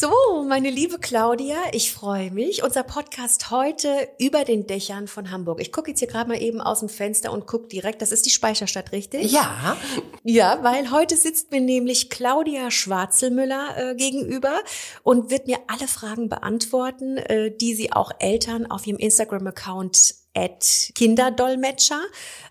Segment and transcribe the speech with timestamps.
[0.00, 2.62] So, meine liebe Claudia, ich freue mich.
[2.62, 5.60] Unser Podcast heute über den Dächern von Hamburg.
[5.60, 8.24] Ich gucke jetzt hier gerade mal eben aus dem Fenster und gucke direkt, das ist
[8.24, 9.30] die Speicherstadt, richtig?
[9.30, 9.76] Ja.
[10.24, 14.60] Ja, weil heute sitzt mir nämlich Claudia Schwarzelmüller äh, gegenüber
[15.02, 22.00] und wird mir alle Fragen beantworten, äh, die sie auch Eltern auf ihrem Instagram-Account Kinderdolmetscher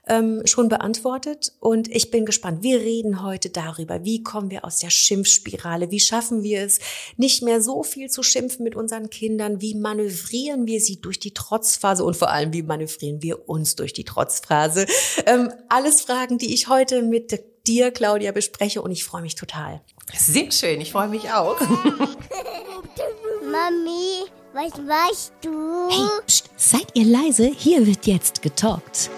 [0.08, 1.54] ähm, schon beantwortet.
[1.60, 2.64] Und ich bin gespannt.
[2.64, 6.80] Wir reden heute darüber, wie kommen wir aus der Schimpfspirale, wie schaffen wir es,
[7.18, 11.34] nicht mehr so viel zu schimpfen mit unseren Kindern, wie manövrieren wir sie durch die
[11.34, 14.86] Trotzphase und vor allem, wie manövrieren wir uns durch die Trotzphase.
[15.26, 19.82] Ähm, alles Fragen, die ich heute mit dir, Claudia, bespreche und ich freue mich total.
[20.18, 21.60] Sehr schön, ich freue mich auch.
[23.52, 24.26] Mami,
[24.60, 25.88] was machst du?
[25.90, 27.50] Hey, pst, seid ihr leise?
[27.56, 29.10] Hier wird jetzt getalkt.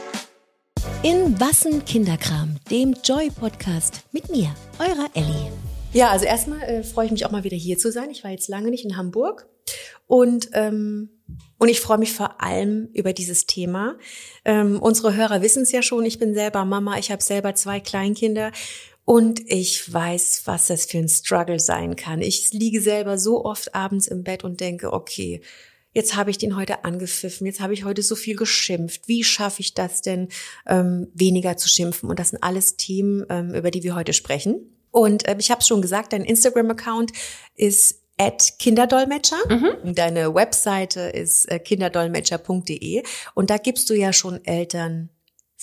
[1.01, 5.51] In Wassen Kinderkram, dem Joy-Podcast mit mir, eurer Ellie.
[5.93, 8.11] Ja, also erstmal äh, freue ich mich auch mal wieder hier zu sein.
[8.11, 9.47] Ich war jetzt lange nicht in Hamburg
[10.05, 11.09] und ähm,
[11.57, 13.97] und ich freue mich vor allem über dieses Thema.
[14.45, 16.05] Ähm, unsere Hörer wissen es ja schon.
[16.05, 16.97] Ich bin selber Mama.
[16.97, 18.51] Ich habe selber zwei Kleinkinder
[19.05, 22.21] und ich weiß, was das für ein Struggle sein kann.
[22.21, 25.41] Ich liege selber so oft abends im Bett und denke, okay,
[25.93, 29.07] jetzt habe ich den heute angepfiffen, jetzt habe ich heute so viel geschimpft.
[29.07, 30.29] Wie schaffe ich das denn,
[30.67, 32.09] ähm, weniger zu schimpfen?
[32.09, 34.77] Und das sind alles Themen, ähm, über die wir heute sprechen.
[34.91, 37.11] Und äh, ich habe es schon gesagt, dein Instagram-Account
[37.55, 39.39] ist at Kinderdolmetscher.
[39.49, 39.95] Mhm.
[39.95, 45.09] Deine Webseite ist äh, kinderdolmetscher.de und da gibst du ja schon Eltern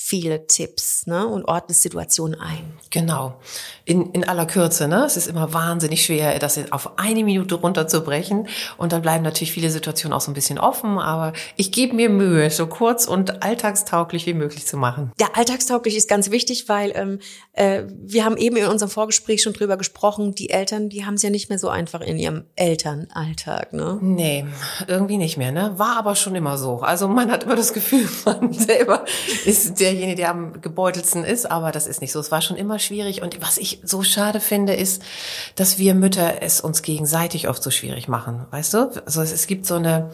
[0.00, 2.72] viele Tipps ne, und ordnest Situationen ein.
[2.90, 3.40] Genau.
[3.84, 5.04] In, in aller Kürze, ne?
[5.04, 8.46] Es ist immer wahnsinnig schwer, das auf eine Minute runterzubrechen.
[8.76, 12.10] Und dann bleiben natürlich viele Situationen auch so ein bisschen offen, aber ich gebe mir
[12.10, 15.10] Mühe, so kurz und alltagstauglich wie möglich zu machen.
[15.20, 17.18] Ja, alltagstauglich ist ganz wichtig, weil ähm,
[17.54, 21.22] äh, wir haben eben in unserem Vorgespräch schon drüber gesprochen, die Eltern, die haben es
[21.22, 23.98] ja nicht mehr so einfach in ihrem Elternalltag, ne?
[24.00, 24.46] Nee,
[24.86, 25.74] irgendwie nicht mehr, ne?
[25.76, 26.78] War aber schon immer so.
[26.78, 29.04] Also man hat immer das Gefühl, man selber
[29.44, 32.20] ist der derjenige, der am gebeutelsten ist, aber das ist nicht so.
[32.20, 33.22] Es war schon immer schwierig.
[33.22, 35.02] Und was ich so schade finde, ist,
[35.54, 38.46] dass wir Mütter es uns gegenseitig oft so schwierig machen.
[38.50, 38.90] Weißt du?
[39.04, 40.10] Also es, es gibt so eine,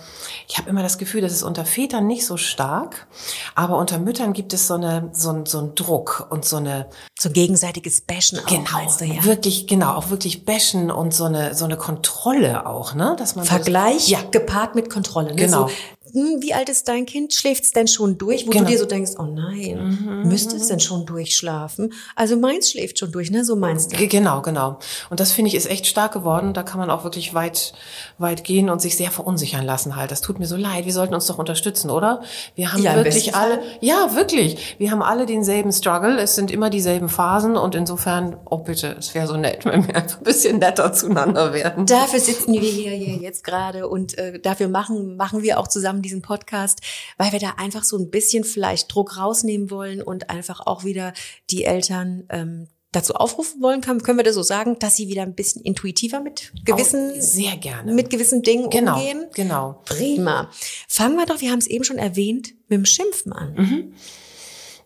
[0.48, 3.06] ich habe immer das Gefühl, das ist unter Vätern nicht so stark,
[3.54, 6.86] aber unter Müttern gibt es so eine, so ein, so ein Druck und so eine
[7.18, 9.24] so gegenseitiges Bashen auch, genau, du, ja?
[9.24, 13.44] wirklich, genau, auch wirklich Bashen und so eine, so eine Kontrolle auch, ne, dass man
[13.44, 15.36] Vergleich, ja, gepaart mit Kontrolle, ne?
[15.36, 15.68] genau.
[15.68, 15.74] So,
[16.14, 17.34] hm, wie alt ist dein Kind?
[17.34, 18.46] Schläft's denn schon durch?
[18.46, 18.64] Wo genau.
[18.64, 20.28] du dir so denkst, oh nein, mhm.
[20.28, 21.92] müsste es denn schon durchschlafen?
[22.14, 23.44] Also meins schläft schon durch, ne?
[23.44, 24.06] So meinst du.
[24.06, 24.78] Genau, genau.
[25.10, 26.54] Und das finde ich ist echt stark geworden.
[26.54, 27.72] Da kann man auch wirklich weit,
[28.18, 30.12] weit gehen und sich sehr verunsichern lassen halt.
[30.12, 30.84] Das tut mir so leid.
[30.84, 32.22] Wir sollten uns doch unterstützen, oder?
[32.54, 34.76] Wir haben ja, wirklich alle, ja, wirklich.
[34.78, 36.20] Wir haben alle denselben Struggle.
[36.20, 39.96] Es sind immer dieselben Phasen und insofern, oh bitte, es wäre so nett, wenn wir
[39.96, 41.86] einfach ein bisschen netter zueinander werden.
[41.86, 46.03] Dafür sitzen wir hier, hier jetzt gerade und äh, dafür machen, machen wir auch zusammen
[46.04, 46.80] diesen Podcast,
[47.18, 51.12] weil wir da einfach so ein bisschen vielleicht Druck rausnehmen wollen und einfach auch wieder
[51.50, 55.22] die Eltern ähm, dazu aufrufen wollen, kann, können wir das so sagen, dass sie wieder
[55.22, 59.26] ein bisschen intuitiver mit gewissen, oh, sehr gerne, mit gewissen Dingen genau, umgehen.
[59.34, 59.80] Genau.
[59.84, 60.50] Prima.
[60.88, 63.54] Fangen wir doch, wir haben es eben schon erwähnt, mit dem Schimpfen an.
[63.54, 63.94] Mhm.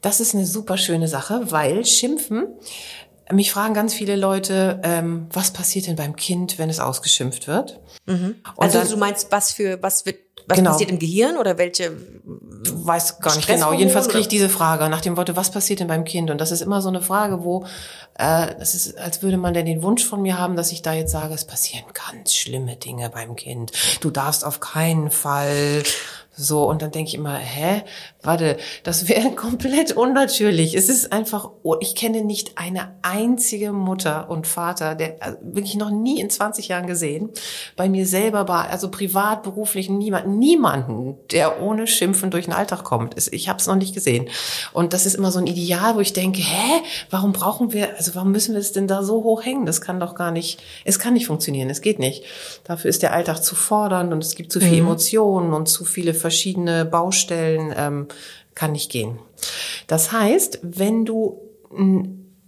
[0.00, 2.47] Das ist eine super schöne Sache, weil Schimpfen
[3.33, 7.81] mich fragen ganz viele Leute, ähm, was passiert denn beim Kind, wenn es ausgeschimpft wird?
[8.06, 8.37] Mhm.
[8.56, 10.71] Also dann, du meinst, was für was wird was genau.
[10.71, 11.93] passiert im Gehirn oder welche?
[12.25, 13.73] Weiß gar nicht genau.
[13.73, 16.31] Jedenfalls kriege ich diese Frage nach dem Worte, was passiert denn beim Kind?
[16.31, 17.67] Und das ist immer so eine Frage, wo
[18.19, 20.95] äh, es ist, als würde man denn den Wunsch von mir haben, dass ich da
[20.95, 23.73] jetzt sage, es passieren ganz schlimme Dinge beim Kind.
[24.01, 25.83] Du darfst auf keinen Fall
[26.41, 27.82] so, und dann denke ich immer, hä,
[28.22, 30.75] warte, das wäre komplett unnatürlich.
[30.75, 35.75] Es ist einfach, oh, ich kenne nicht eine einzige Mutter und Vater, der also wirklich
[35.75, 37.31] noch nie in 20 Jahren gesehen,
[37.76, 42.84] bei mir selber war, also privat, beruflich, niemand, niemanden, der ohne Schimpfen durch den Alltag
[42.84, 43.16] kommt.
[43.32, 44.28] Ich habe es noch nicht gesehen.
[44.72, 48.15] Und das ist immer so ein Ideal, wo ich denke, hä, warum brauchen wir, also
[48.15, 49.66] warum müssen wir es denn da so hoch hängen?
[49.66, 52.22] Das kann doch gar nicht, es kann nicht funktionieren, es geht nicht.
[52.62, 54.88] Dafür ist der Alltag zu fordernd und es gibt zu viele mhm.
[54.88, 58.09] Emotionen und zu viele verschiedene Baustellen, ähm,
[58.55, 59.19] kann nicht gehen.
[59.87, 61.41] Das heißt, wenn du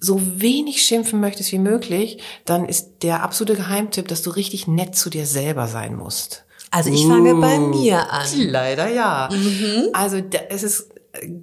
[0.00, 4.97] so wenig schimpfen möchtest wie möglich, dann ist der absolute Geheimtipp, dass du richtig nett
[4.97, 6.44] zu dir selber sein musst.
[6.71, 7.69] Also ich fange bei uh.
[7.69, 8.27] mir an.
[8.37, 9.29] Leider ja.
[9.32, 9.88] Mhm.
[9.93, 10.88] Also es ist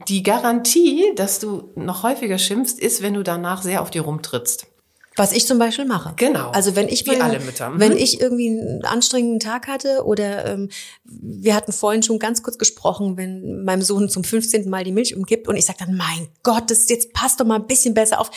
[0.07, 4.67] die Garantie, dass du noch häufiger schimpfst, ist, wenn du danach sehr auf dir rumtrittst.
[5.17, 6.13] Was ich zum Beispiel mache.
[6.15, 6.51] Genau.
[6.51, 7.05] Also wenn ich
[7.39, 7.71] Mütter.
[7.71, 7.79] Mhm.
[7.79, 10.69] wenn ich irgendwie einen anstrengenden Tag hatte oder ähm,
[11.03, 14.69] wir hatten vorhin schon ganz kurz gesprochen, wenn meinem Sohn zum 15.
[14.69, 17.55] Mal die Milch umkippt und ich sage dann, mein Gott, das jetzt passt doch mal
[17.55, 18.29] ein bisschen besser auf,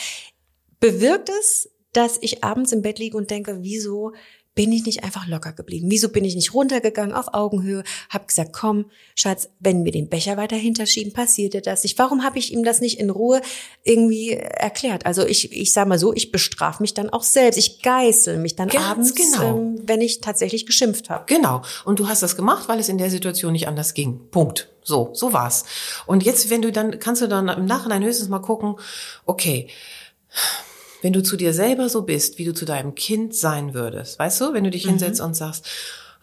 [0.79, 4.13] bewirkt es, dass ich abends im Bett liege und denke, wieso
[4.53, 5.87] bin ich nicht einfach locker geblieben?
[5.89, 10.35] Wieso bin ich nicht runtergegangen auf Augenhöhe, hab gesagt, komm, Schatz, wenn wir den Becher
[10.35, 11.97] weiter hinterschieben, passiert dir das nicht.
[11.97, 13.41] Warum habe ich ihm das nicht in Ruhe
[13.83, 15.05] irgendwie erklärt?
[15.05, 17.57] Also ich, ich sag mal so, ich bestrafe mich dann auch selbst.
[17.57, 19.57] Ich geißel mich dann Ganz abends, genau.
[19.57, 21.23] ähm, wenn ich tatsächlich geschimpft habe.
[21.27, 21.61] Genau.
[21.85, 24.19] Und du hast das gemacht, weil es in der Situation nicht anders ging.
[24.31, 24.69] Punkt.
[24.83, 25.63] So, so war's.
[26.07, 28.75] Und jetzt, wenn du dann, kannst du dann im Nachhinein höchstens mal gucken,
[29.25, 29.69] okay,
[31.01, 34.41] wenn du zu dir selber so bist, wie du zu deinem Kind sein würdest, weißt
[34.41, 34.91] du, wenn du dich mhm.
[34.91, 35.65] hinsetzt und sagst,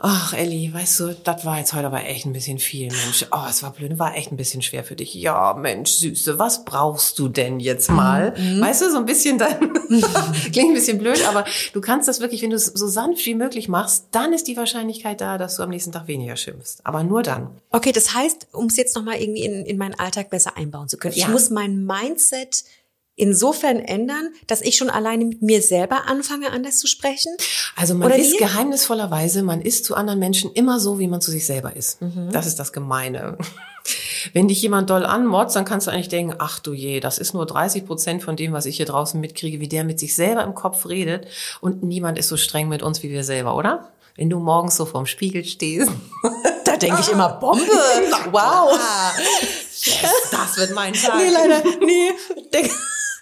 [0.01, 3.27] ach Elli, weißt du, das war jetzt heute aber echt ein bisschen viel, Mensch.
[3.33, 5.13] Oh, es war blöd, war echt ein bisschen schwer für dich.
[5.15, 8.33] Ja, Mensch, Süße, was brauchst du denn jetzt mal?
[8.39, 8.61] Mhm.
[8.61, 9.73] Weißt du, so ein bisschen dann,
[10.53, 13.35] klingt ein bisschen blöd, aber du kannst das wirklich, wenn du es so sanft wie
[13.35, 16.81] möglich machst, dann ist die Wahrscheinlichkeit da, dass du am nächsten Tag weniger schimpfst.
[16.85, 17.51] Aber nur dann.
[17.71, 20.97] Okay, das heißt, um es jetzt nochmal irgendwie in, in meinen Alltag besser einbauen zu
[20.97, 21.27] können, ja.
[21.27, 22.65] ich muss mein Mindset
[23.19, 27.37] insofern ändern, dass ich schon alleine mit mir selber anfange, anders zu sprechen?
[27.77, 28.39] Also man Oder ist wie?
[28.39, 32.01] geheimnisvollerweise, man ist zu anderen Menschen immer so, wie man zu sich selber ist.
[32.01, 32.31] Mhm.
[32.33, 33.37] Das ist das Gemeine.
[34.33, 37.33] Wenn dich jemand doll anmotzt, dann kannst du eigentlich denken, ach du je, das ist
[37.35, 40.45] nur 30 Prozent von dem, was ich hier draußen mitkriege, wie der mit sich selber
[40.45, 41.27] im Kopf redet.
[41.61, 43.89] Und niemand ist so streng mit uns wie wir selber, oder?
[44.17, 45.91] Wenn du morgens so vorm Spiegel stehst.
[46.65, 47.63] da denke ich immer, Bombe.
[48.31, 48.79] wow.
[49.81, 51.17] Yes, das wird mein Tag.
[51.17, 52.11] Nee, leider, nee.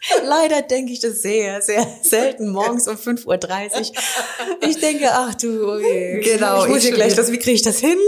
[0.25, 4.69] Leider denke ich das sehr, sehr selten morgens um 5.30 Uhr.
[4.69, 6.20] Ich denke, ach du, okay.
[6.22, 6.64] Genau.
[6.64, 7.98] Ich muss hier gleich das, wie kriege ich das hin?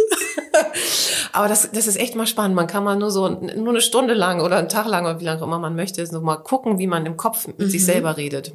[1.33, 2.57] Aber das, das ist echt mal spannend.
[2.57, 5.25] Man kann mal nur so, nur eine Stunde lang oder einen Tag lang oder wie
[5.25, 7.71] lange immer man möchte, so mal gucken, wie man im Kopf mit mhm.
[7.71, 8.53] sich selber redet.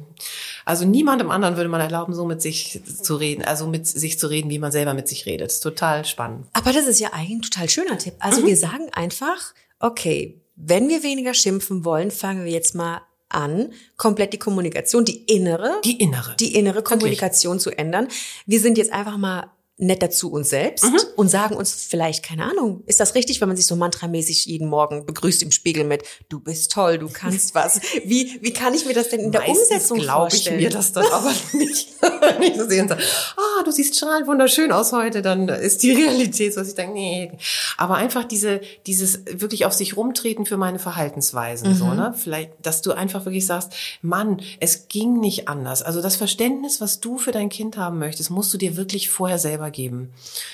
[0.64, 4.28] Also niemandem anderen würde man erlauben, so mit sich zu reden, also mit sich zu
[4.28, 5.60] reden, wie man selber mit sich redet.
[5.62, 6.46] total spannend.
[6.52, 8.14] Aber das ist ja eigentlich ein total schöner Tipp.
[8.18, 8.46] Also mhm.
[8.46, 13.02] wir sagen einfach, okay, wenn wir weniger schimpfen wollen, fangen wir jetzt mal
[13.34, 17.74] an, komplett die Kommunikation, die innere, die innere, die innere Kommunikation Wirklich?
[17.74, 18.08] zu ändern.
[18.46, 20.98] Wir sind jetzt einfach mal netter zu uns selbst mhm.
[21.16, 24.68] und sagen uns vielleicht, keine Ahnung, ist das richtig, wenn man sich so mantramäßig jeden
[24.68, 27.80] Morgen begrüßt im Spiegel mit, du bist toll, du kannst was.
[28.04, 30.92] Wie, wie kann ich mir das denn in der Meistens Umsetzung glaube ich mir das
[30.92, 31.88] dann aber nicht.
[32.00, 33.02] Wenn ich so sehe und sage,
[33.36, 37.32] ah, du siehst strahlend wunderschön aus heute, dann ist die Realität, was ich denke, nee.
[37.76, 41.74] Aber einfach diese, dieses wirklich auf sich rumtreten für meine Verhaltensweisen, mhm.
[41.74, 42.14] so, ne?
[42.16, 43.72] Vielleicht, dass du einfach wirklich sagst,
[44.02, 45.82] Mann, es ging nicht anders.
[45.82, 49.38] Also das Verständnis, was du für dein Kind haben möchtest, musst du dir wirklich vorher
[49.38, 50.12] selber geben.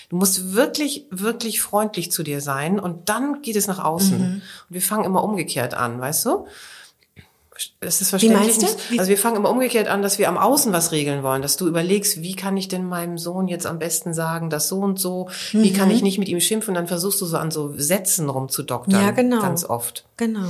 [0.08, 4.18] Du musst wirklich, wirklich freundlich zu dir sein und dann geht es nach außen.
[4.18, 4.34] Mhm.
[4.34, 6.46] Und wir fangen immer umgekehrt an, weißt du?
[7.80, 8.40] Das ist verständlich.
[8.40, 8.92] Wie meinst du?
[8.92, 11.56] Wie also wir fangen immer umgekehrt an, dass wir am Außen was regeln wollen, dass
[11.56, 14.98] du überlegst, wie kann ich denn meinem Sohn jetzt am besten sagen, das so und
[14.98, 15.62] so, mhm.
[15.62, 15.94] wie kann mhm.
[15.94, 19.00] ich nicht mit ihm schimpfen, und dann versuchst du so an so Sätzen rumzudoktern.
[19.00, 19.42] Ja, genau.
[19.42, 20.06] Ganz oft.
[20.16, 20.48] Genau.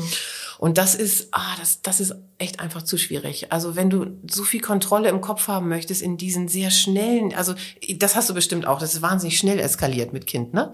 [0.58, 3.52] Und das ist, ah, das, das ist echt einfach zu schwierig.
[3.52, 7.54] Also wenn du so viel Kontrolle im Kopf haben möchtest in diesen sehr schnellen, also
[7.96, 10.72] das hast du bestimmt auch, das ist wahnsinnig schnell eskaliert mit Kind, ne?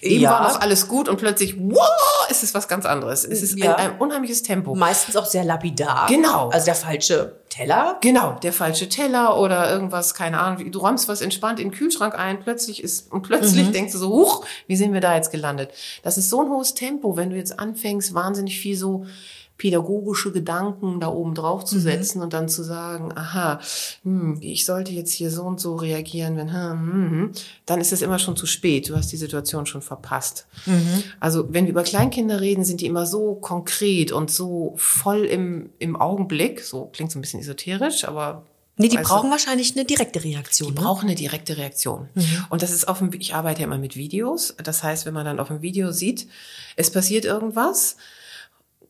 [0.00, 0.30] Eben ja.
[0.30, 3.24] war noch alles gut und plötzlich, wow, ist es was ganz anderes.
[3.24, 3.74] Es ist ja.
[3.74, 4.74] ein, ein unheimliches Tempo.
[4.76, 6.06] Meistens auch sehr lapidar.
[6.08, 6.50] Genau.
[6.50, 7.98] Also der falsche Teller?
[8.00, 10.70] Genau, der falsche Teller oder irgendwas, keine Ahnung.
[10.70, 13.72] Du räumst was entspannt in den Kühlschrank ein, plötzlich ist, und plötzlich mhm.
[13.72, 15.72] denkst du so, huch, wie sind wir da jetzt gelandet?
[16.02, 19.06] Das ist so ein hohes Tempo, wenn du jetzt anfängst, wahnsinnig viel so
[19.58, 21.80] pädagogische Gedanken da oben drauf zu mhm.
[21.80, 22.24] setzen mhm.
[22.24, 23.60] und dann zu sagen, aha,
[24.04, 27.32] hm, ich sollte jetzt hier so und so reagieren, wenn, hm, hm, hm,
[27.66, 28.88] dann ist es immer schon zu spät.
[28.88, 30.46] Du hast die Situation schon verpasst.
[30.64, 31.02] Mhm.
[31.18, 35.70] Also wenn wir über Kleinkinder reden, sind die immer so konkret und so voll im,
[35.80, 36.60] im Augenblick.
[36.60, 38.44] So klingt so ein bisschen esoterisch, aber
[38.80, 40.68] Nee, die brauchen du, wahrscheinlich eine direkte Reaktion.
[40.68, 40.80] Die ne?
[40.80, 42.08] brauchen eine direkte Reaktion.
[42.14, 42.44] Mhm.
[42.48, 44.54] Und das ist auf dem, ich arbeite ja immer mit Videos.
[44.62, 46.28] Das heißt, wenn man dann auf dem Video sieht,
[46.76, 47.96] es passiert irgendwas,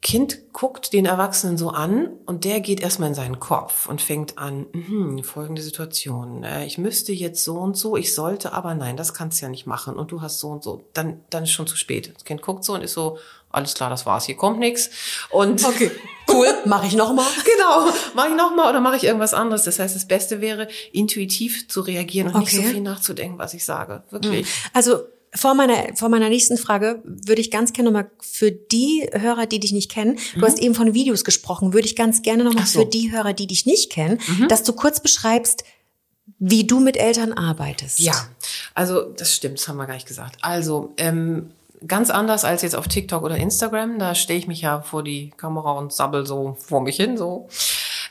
[0.01, 4.39] Kind guckt den Erwachsenen so an und der geht erstmal in seinen Kopf und fängt
[4.39, 8.97] an, hm, folgende Situation, äh, ich müsste jetzt so und so, ich sollte, aber nein,
[8.97, 11.51] das kannst du ja nicht machen und du hast so und so, dann, dann ist
[11.51, 12.13] schon zu spät.
[12.15, 13.19] Das Kind guckt so und ist so,
[13.51, 14.91] alles klar, das war's, hier kommt nichts.
[15.31, 15.91] Und okay,
[16.29, 17.27] cool, mache ich noch mal.
[17.45, 19.65] genau, mache ich noch mal oder mache ich irgendwas anderes.
[19.65, 22.57] Das heißt, das Beste wäre, intuitiv zu reagieren und okay.
[22.57, 24.05] nicht so viel nachzudenken, was ich sage.
[24.11, 24.47] Wirklich.
[24.73, 25.03] Also
[25.35, 29.61] vor meiner, vor meiner nächsten Frage würde ich ganz gerne nochmal für die Hörer, die
[29.61, 30.41] dich nicht kennen, mhm.
[30.41, 32.81] du hast eben von Videos gesprochen, würde ich ganz gerne nochmal so.
[32.81, 34.49] für die Hörer, die dich nicht kennen, mhm.
[34.49, 35.65] dass du kurz beschreibst,
[36.39, 37.99] wie du mit Eltern arbeitest.
[38.01, 38.15] Ja,
[38.75, 40.37] also das stimmt, das haben wir gar nicht gesagt.
[40.41, 41.51] Also ähm,
[41.87, 45.31] ganz anders als jetzt auf TikTok oder Instagram, da stehe ich mich ja vor die
[45.37, 47.49] Kamera und sabbel so vor mich hin, so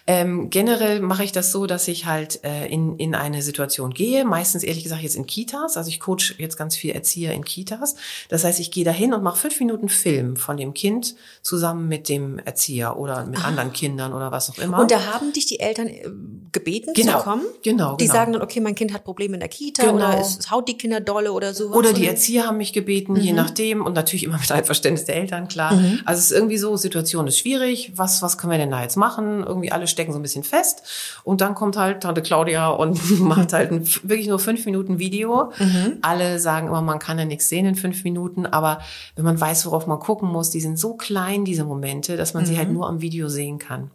[0.09, 4.23] Ähm, generell mache ich das so, dass ich halt äh, in, in eine Situation gehe,
[4.23, 7.95] meistens ehrlich gesagt jetzt in Kitas, also ich coach jetzt ganz viel Erzieher in Kitas.
[8.29, 12.07] Das heißt, ich gehe dahin und mache fünf Minuten Film von dem Kind zusammen mit
[12.07, 13.47] dem Erzieher oder mit ah.
[13.47, 14.79] anderen Kindern oder was auch immer.
[14.79, 16.09] Und da haben dich die Eltern äh,
[16.53, 17.45] gebeten genau, zu kommen?
[17.63, 18.15] Genau, Die genau.
[18.15, 19.95] sagen dann, okay, mein Kind hat Probleme in der Kita genau.
[19.95, 21.75] oder es haut die Kinder dolle oder sowas.
[21.75, 23.19] Oder die Erzieher haben mich gebeten, mhm.
[23.19, 25.73] je nachdem und natürlich immer mit Einverständnis der Eltern, klar.
[25.73, 25.99] Mhm.
[26.05, 28.95] Also es ist irgendwie so, Situation ist schwierig, was, was können wir denn da jetzt
[28.95, 29.43] machen?
[29.43, 30.83] Irgendwie alle stecken so ein bisschen fest
[31.23, 35.51] und dann kommt halt Tante Claudia und macht halt ein, wirklich nur fünf Minuten Video.
[35.57, 35.97] Mhm.
[36.03, 38.79] Alle sagen immer, man kann ja nichts sehen in fünf Minuten, aber
[39.15, 42.45] wenn man weiß, worauf man gucken muss, die sind so klein, diese Momente, dass man
[42.45, 42.75] sie halt mhm.
[42.75, 43.89] nur am Video sehen kann.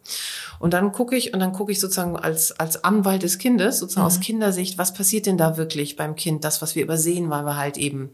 [0.59, 4.07] Und dann gucke ich und dann gucke ich sozusagen als, als Anwalt des Kindes, sozusagen
[4.07, 4.23] aus mhm.
[4.23, 7.77] Kindersicht, was passiert denn da wirklich beim Kind, das, was wir übersehen, weil wir halt
[7.79, 8.11] eben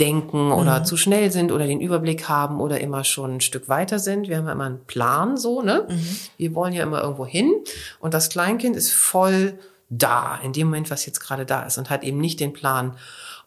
[0.00, 0.84] denken oder mhm.
[0.86, 4.28] zu schnell sind oder den Überblick haben oder immer schon ein Stück weiter sind.
[4.28, 5.86] Wir haben ja immer einen Plan so, ne?
[5.88, 6.16] Mhm.
[6.38, 7.52] Wir wollen ja immer irgendwo hin
[8.00, 9.58] und das Kleinkind ist voll
[9.90, 12.94] da, in dem Moment, was jetzt gerade da ist und hat eben nicht den Plan,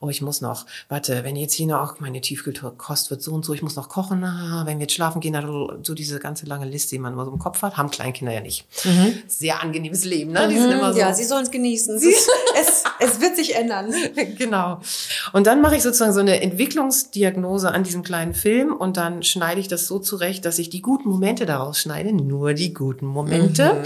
[0.04, 3.54] oh, ich muss noch, warte, wenn jetzt hier noch, meine Tiefkühlkost wird so und so,
[3.54, 6.66] ich muss noch kochen, ah, wenn wir jetzt schlafen gehen, dann so diese ganze lange
[6.66, 8.66] Liste, die man immer so im Kopf hat, haben Kleinkinder ja nicht.
[8.84, 9.20] Mhm.
[9.28, 10.50] Sehr angenehmes Leben, ne?
[10.50, 10.80] Die sind mhm.
[10.80, 11.00] immer so.
[11.00, 11.96] Ja, sie sollen es genießen.
[11.96, 13.94] es, es wird sich ändern.
[14.38, 14.82] genau.
[15.32, 19.62] Und dann mache ich sozusagen so eine Entwicklungsdiagnose an diesem kleinen Film und dann schneide
[19.62, 23.76] ich das so zurecht, dass ich die guten Momente daraus schneide, nur die guten Momente.
[23.76, 23.84] Mhm.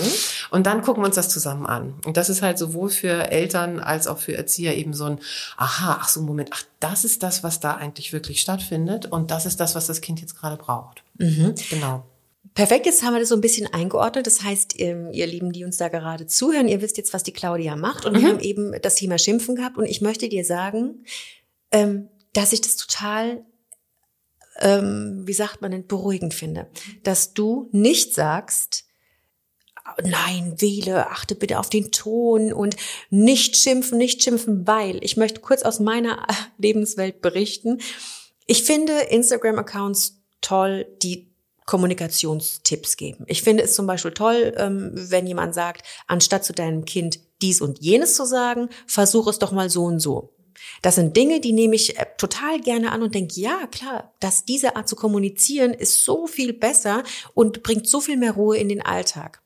[0.50, 1.94] Und dann gucken wir uns das zusammen an.
[2.06, 5.20] Und das ist halt sowohl für Eltern als auch für Erzieher eben so ein,
[5.58, 9.46] aha, ach so, Moment, ach, das ist das, was da eigentlich wirklich stattfindet und das
[9.46, 11.04] ist das, was das Kind jetzt gerade braucht.
[11.16, 11.54] Mhm.
[11.70, 12.06] Genau.
[12.54, 14.26] Perfekt, jetzt haben wir das so ein bisschen eingeordnet.
[14.26, 17.34] Das heißt, ihr, ihr Lieben, die uns da gerade zuhören, ihr wisst jetzt, was die
[17.34, 18.06] Claudia macht.
[18.06, 18.22] Und mhm.
[18.22, 19.78] wir haben eben das Thema Schimpfen gehabt.
[19.78, 21.04] Und ich möchte dir sagen,
[21.72, 23.44] ähm, dass ich das total,
[24.60, 26.68] ähm, wie sagt man denn, beruhigend finde.
[27.04, 28.86] Dass du nicht sagst,
[30.04, 32.76] nein, wähle, achte bitte auf den Ton und
[33.10, 36.26] nicht schimpfen, nicht schimpfen, weil ich möchte kurz aus meiner
[36.58, 37.80] Lebenswelt berichten.
[38.46, 41.28] Ich finde Instagram-Accounts toll, die
[41.66, 43.26] Kommunikationstipps geben.
[43.28, 47.62] Ich finde es zum Beispiel toll, ähm, wenn jemand sagt, anstatt zu deinem Kind dies
[47.62, 50.34] und jenes zu sagen, versuch es doch mal so und so.
[50.82, 54.46] Das sind Dinge, die nehme ich äh, total gerne an und denke, ja, klar, dass
[54.46, 58.70] diese Art zu kommunizieren ist so viel besser und bringt so viel mehr Ruhe in
[58.70, 59.42] den Alltag.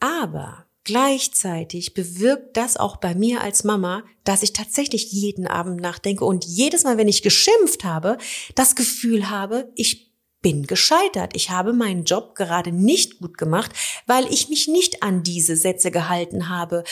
[0.00, 6.24] Aber gleichzeitig bewirkt das auch bei mir als Mama, dass ich tatsächlich jeden Abend nachdenke
[6.24, 8.18] und jedes Mal, wenn ich geschimpft habe,
[8.54, 10.10] das Gefühl habe, ich
[10.42, 11.36] bin gescheitert.
[11.36, 13.72] Ich habe meinen Job gerade nicht gut gemacht,
[14.06, 16.84] weil ich mich nicht an diese Sätze gehalten habe,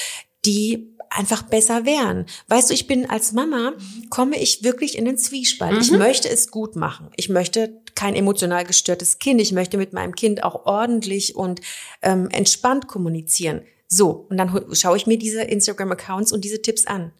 [0.44, 2.26] die einfach besser wären.
[2.48, 3.72] Weißt du, ich bin als Mama,
[4.10, 5.74] komme ich wirklich in den Zwiespalt.
[5.74, 5.80] Mhm.
[5.80, 7.10] Ich möchte es gut machen.
[7.16, 9.40] Ich möchte kein emotional gestörtes Kind.
[9.40, 11.60] Ich möchte mit meinem Kind auch ordentlich und
[12.02, 13.62] ähm, entspannt kommunizieren.
[13.88, 17.12] So, und dann schaue ich mir diese Instagram-Accounts und diese Tipps an.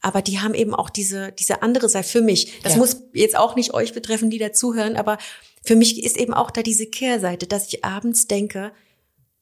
[0.00, 2.60] Aber die haben eben auch diese, diese andere Seite für mich.
[2.62, 2.78] Das ja.
[2.78, 5.18] muss jetzt auch nicht euch betreffen, die dazuhören, aber
[5.64, 8.72] für mich ist eben auch da diese Kehrseite, dass ich abends denke,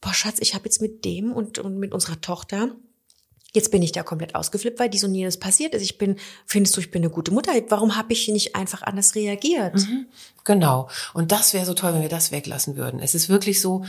[0.01, 2.77] boah Schatz, ich habe jetzt mit dem und, und mit unserer Tochter
[3.53, 5.83] Jetzt bin ich da komplett ausgeflippt, weil dies und jenes passiert ist.
[5.83, 6.17] Ich bin,
[6.47, 7.53] findest du, ich bin eine gute Mutter?
[7.69, 9.75] Warum habe ich nicht einfach anders reagiert?
[9.75, 10.07] Mhm,
[10.45, 10.89] genau.
[11.15, 13.01] Und das wäre so toll, wenn wir das weglassen würden.
[13.01, 13.85] Es ist wirklich so,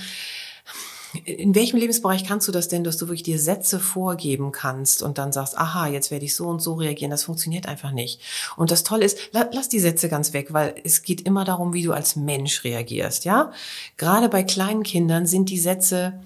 [1.25, 5.18] in welchem Lebensbereich kannst du das denn, dass du wirklich dir Sätze vorgeben kannst und
[5.18, 7.12] dann sagst, aha, jetzt werde ich so und so reagieren.
[7.12, 8.22] Das funktioniert einfach nicht.
[8.56, 11.84] Und das Tolle ist, lass die Sätze ganz weg, weil es geht immer darum, wie
[11.84, 13.51] du als Mensch reagierst, ja?
[13.98, 16.22] Gerade bei kleinen Kindern sind die Sätze,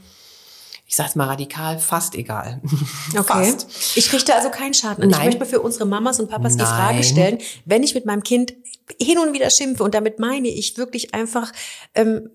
[0.88, 2.62] ich sag's mal radikal, fast egal.
[3.18, 3.51] Okay.
[3.51, 3.98] Fast.
[3.98, 5.10] Ich richte also keinen Schaden an.
[5.10, 5.20] Nein.
[5.22, 6.65] Ich möchte mir für unsere Mamas und Papas Nein.
[6.65, 8.54] die Frage stellen, wenn ich mit meinem Kind
[9.01, 11.51] hin und wieder schimpfe und damit meine ich wirklich einfach
[11.96, 12.30] ähm,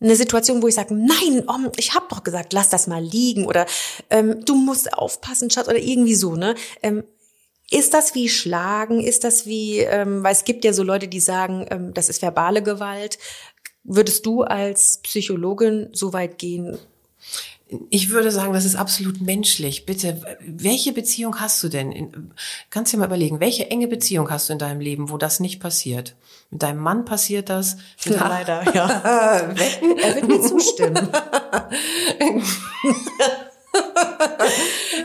[0.00, 3.46] eine Situation, wo ich sage, nein, oh, ich habe doch gesagt, lass das mal liegen
[3.46, 3.66] oder
[4.10, 6.54] ähm, du musst aufpassen, Schatz oder irgendwie so, ne?
[6.82, 7.04] Ähm,
[7.70, 9.00] ist das wie Schlagen?
[9.00, 12.20] Ist das wie, ähm, weil es gibt ja so Leute, die sagen, ähm, das ist
[12.20, 13.18] verbale Gewalt.
[13.82, 16.78] Würdest du als Psychologin so weit gehen,
[17.90, 19.86] ich würde sagen, das ist absolut menschlich.
[19.86, 22.32] Bitte, welche Beziehung hast du denn?
[22.70, 25.40] Kannst du dir mal überlegen, welche enge Beziehung hast du in deinem Leben, wo das
[25.40, 26.16] nicht passiert?
[26.50, 27.76] Mit deinem Mann passiert das?
[28.04, 28.86] Ja, leider, ja.
[29.00, 31.08] er wird mir zustimmen.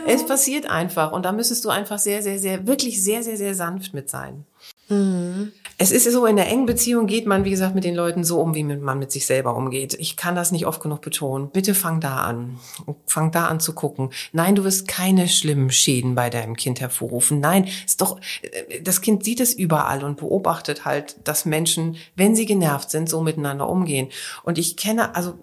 [0.06, 3.54] es passiert einfach und da müsstest du einfach sehr, sehr, sehr, wirklich sehr, sehr, sehr
[3.54, 4.44] sanft mit sein.
[4.88, 5.52] Mhm.
[5.82, 8.38] Es ist so, in der engen Beziehung geht man, wie gesagt, mit den Leuten so
[8.38, 9.94] um, wie man mit sich selber umgeht.
[9.94, 11.48] Ich kann das nicht oft genug betonen.
[11.48, 12.58] Bitte fang da an.
[13.06, 14.10] Fang da an zu gucken.
[14.32, 17.40] Nein, du wirst keine schlimmen Schäden bei deinem Kind hervorrufen.
[17.40, 22.36] Nein, ist doch, äh, das Kind sieht es überall und beobachtet halt, dass Menschen, wenn
[22.36, 24.08] sie genervt sind, so miteinander umgehen.
[24.42, 25.38] Und ich kenne, also,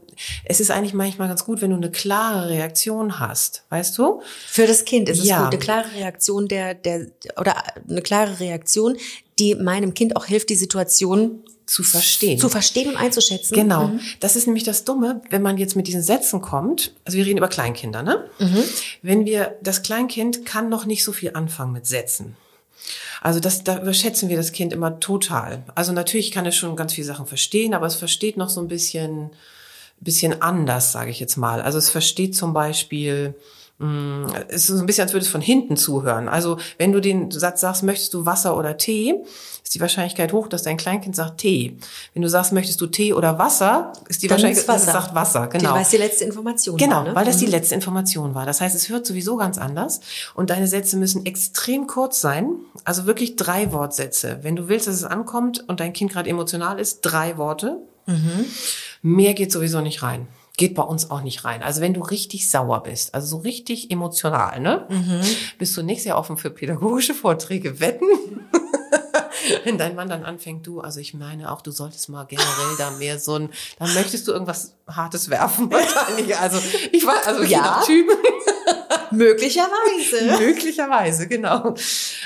[0.46, 4.22] es ist eigentlich manchmal ganz gut, wenn du eine klare Reaktion hast, weißt du?
[4.48, 5.44] Für das Kind ist es ja.
[5.44, 7.08] gut, eine klare Reaktion der, der,
[7.40, 7.56] oder
[7.90, 8.98] eine klare Reaktion,
[9.40, 12.40] die meinem Kind auch hilft, die Situation zu verstehen.
[12.40, 13.54] Zu verstehen und einzuschätzen.
[13.54, 13.88] Genau.
[13.88, 14.00] Mhm.
[14.22, 16.94] Das ist nämlich das Dumme, wenn man jetzt mit diesen Sätzen kommt.
[17.04, 18.30] Also wir reden über Kleinkinder, ne?
[18.40, 18.64] Mhm.
[19.02, 22.38] Wenn wir, das Kleinkind kann noch nicht so viel anfangen mit Sätzen.
[23.22, 25.64] Also das, da überschätzen wir das Kind immer total.
[25.76, 28.70] Also natürlich kann es schon ganz viele Sachen verstehen, aber es versteht noch so ein
[28.70, 29.32] bisschen,
[30.00, 31.62] bisschen anders, sage ich jetzt mal.
[31.62, 33.36] Also es versteht zum Beispiel,
[33.80, 36.28] es ist so ein bisschen, als würdest du von hinten zuhören.
[36.28, 39.14] Also wenn du den Satz sagst, möchtest du Wasser oder Tee,
[39.64, 41.78] ist die Wahrscheinlichkeit hoch, dass dein Kleinkind sagt Tee.
[42.14, 45.14] Wenn du sagst, möchtest du Tee oder Wasser, ist die Dann Wahrscheinlichkeit, dass es sagt
[45.14, 45.46] Wasser.
[45.48, 45.74] Genau.
[45.74, 47.00] Weil es die letzte Information genau, war.
[47.02, 47.16] Genau, ne?
[47.16, 47.52] weil das die mhm.
[47.52, 48.48] letzte Information war.
[48.48, 50.00] Das heißt, es hört sowieso ganz anders
[50.34, 52.56] und deine Sätze müssen extrem kurz sein.
[52.84, 54.40] Also wirklich drei Wortsätze.
[54.42, 57.78] Wenn du willst, dass es ankommt und dein Kind gerade emotional ist, drei Worte.
[58.08, 58.46] Mhm.
[59.04, 61.62] Mehr geht sowieso nicht rein geht bei uns auch nicht rein.
[61.64, 65.22] Also wenn du richtig sauer bist, also so richtig emotional, ne, mhm.
[65.60, 67.80] bist du nicht sehr offen für pädagogische Vorträge.
[67.80, 68.08] Wetten?
[69.64, 72.92] wenn dein Mann dann anfängt, du, also ich meine auch, du solltest mal generell da
[72.92, 73.50] mehr so ein,
[73.80, 76.36] dann möchtest du irgendwas Hartes werfen wahrscheinlich.
[76.36, 76.60] Also
[76.92, 77.82] ich war, also ja.
[77.86, 78.18] Typen.
[79.12, 80.38] Möglicherweise.
[80.40, 81.76] Möglicherweise, genau.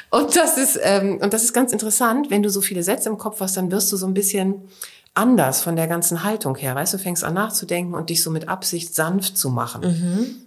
[0.09, 3.17] Und das ist ähm, und das ist ganz interessant, wenn du so viele Sätze im
[3.17, 4.67] Kopf hast, dann wirst du so ein bisschen
[5.13, 6.75] anders von der ganzen Haltung her.
[6.75, 9.81] Weißt du, fängst an nachzudenken und dich so mit Absicht sanft zu machen.
[9.81, 10.41] Mhm.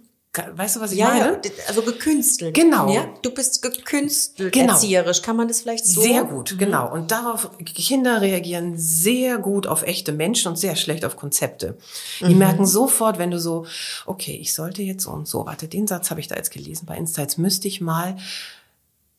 [0.53, 1.39] Weißt du, was ich ja, meine?
[1.43, 2.53] Ja, also gekünstelt.
[2.53, 2.93] Genau.
[2.93, 3.07] Ja?
[3.21, 4.73] Du bist gekünstelt genau.
[4.73, 5.21] erzieherisch.
[5.21, 6.01] Kann man das vielleicht so?
[6.01, 6.57] Sehr gut, mhm.
[6.57, 6.91] genau.
[6.91, 11.77] Und darauf, Kinder reagieren sehr gut auf echte Menschen und sehr schlecht auf Konzepte.
[12.19, 12.39] Die mhm.
[12.39, 13.65] merken sofort, wenn du so,
[14.05, 16.85] okay, ich sollte jetzt so und so, warte, den Satz habe ich da jetzt gelesen
[16.85, 18.17] bei Insta, jetzt müsste ich mal,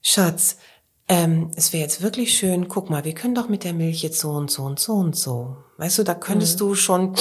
[0.02, 0.58] Schatz,
[1.08, 4.18] ähm, es wäre jetzt wirklich schön, guck mal, wir können doch mit der Milch jetzt
[4.18, 5.56] so und so und so und so.
[5.78, 6.64] Weißt du, da könntest mhm.
[6.64, 7.14] du schon,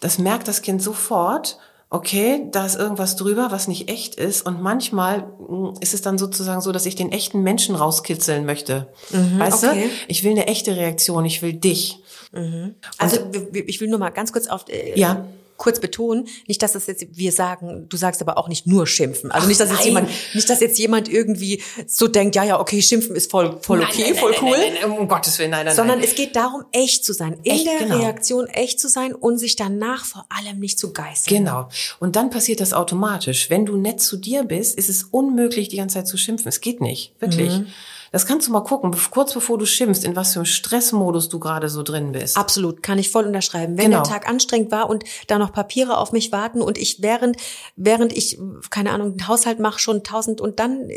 [0.00, 4.46] das merkt das Kind sofort, okay, da ist irgendwas drüber, was nicht echt ist.
[4.46, 8.88] Und manchmal mm, ist es dann sozusagen so, dass ich den echten Menschen rauskitzeln möchte.
[9.10, 9.82] Mhm, weißt okay.
[9.82, 9.88] du?
[10.08, 11.98] Ich will eine echte Reaktion, ich will dich.
[12.32, 12.76] Mhm.
[12.96, 13.18] Also
[13.52, 15.26] ich will nur mal ganz kurz auf äh, ja
[15.62, 19.30] kurz betonen, nicht, dass das jetzt wir sagen, du sagst aber auch nicht nur schimpfen.
[19.30, 22.82] Also nicht, dass jetzt jemand, nicht, dass jetzt jemand irgendwie so denkt, ja, ja, okay,
[22.82, 24.58] schimpfen ist voll, voll nein, okay, nein, voll nein, cool.
[24.58, 25.76] Nein, nein, um Gottes Willen, nein, nein.
[25.76, 27.96] Sondern es geht darum, echt zu sein, in echt, der genau.
[27.96, 31.44] Reaktion echt zu sein und sich danach vor allem nicht zu geißeln.
[31.44, 31.68] Genau.
[32.00, 33.48] Und dann passiert das automatisch.
[33.48, 36.48] Wenn du nett zu dir bist, ist es unmöglich, die ganze Zeit zu schimpfen.
[36.48, 37.12] Es geht nicht.
[37.20, 37.52] Wirklich.
[37.52, 37.66] Mhm.
[38.12, 41.40] Das kannst du mal gucken, kurz bevor du schimpfst, in was für einem Stressmodus du
[41.40, 42.36] gerade so drin bist.
[42.36, 43.78] Absolut, kann ich voll unterschreiben.
[43.78, 44.02] Wenn genau.
[44.02, 47.38] der Tag anstrengend war und da noch Papiere auf mich warten und ich während,
[47.74, 50.90] während ich, keine Ahnung, den Haushalt mache, schon tausend und dann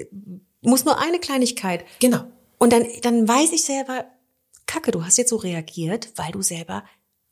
[0.62, 1.86] muss nur eine Kleinigkeit.
[2.00, 2.26] Genau.
[2.58, 4.06] Und dann, dann weiß ich selber,
[4.66, 6.84] Kacke, du hast jetzt so reagiert, weil du selber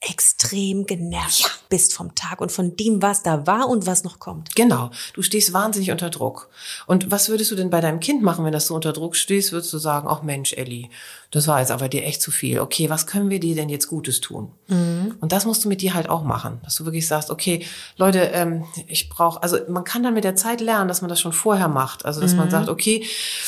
[0.09, 1.47] extrem genervt ja.
[1.69, 4.55] bist vom Tag und von dem, was da war und was noch kommt.
[4.55, 4.91] Genau.
[5.13, 6.49] Du stehst wahnsinnig unter Druck.
[6.87, 9.51] Und was würdest du denn bei deinem Kind machen, wenn das so unter Druck stehst?
[9.51, 10.89] Würdest du sagen, ach Mensch, Elli,
[11.33, 12.59] das war jetzt aber dir echt zu viel.
[12.59, 14.51] Okay, was können wir dir denn jetzt Gutes tun?
[14.67, 15.15] Mhm.
[15.19, 17.65] Und das musst du mit dir halt auch machen, dass du wirklich sagst, okay,
[17.97, 21.19] Leute, ähm, ich brauche, also man kann dann mit der Zeit lernen, dass man das
[21.19, 22.05] schon vorher macht.
[22.05, 22.37] Also dass mhm.
[22.37, 23.03] man sagt, okay,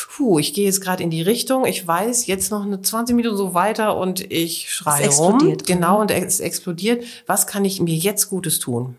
[0.10, 3.38] puh, ich gehe jetzt gerade in die Richtung, ich weiß jetzt noch eine 20 Minuten
[3.38, 5.56] so weiter und ich schreie rum.
[5.68, 7.04] Genau, und es explodiert.
[7.28, 8.98] Was kann ich mir jetzt Gutes tun?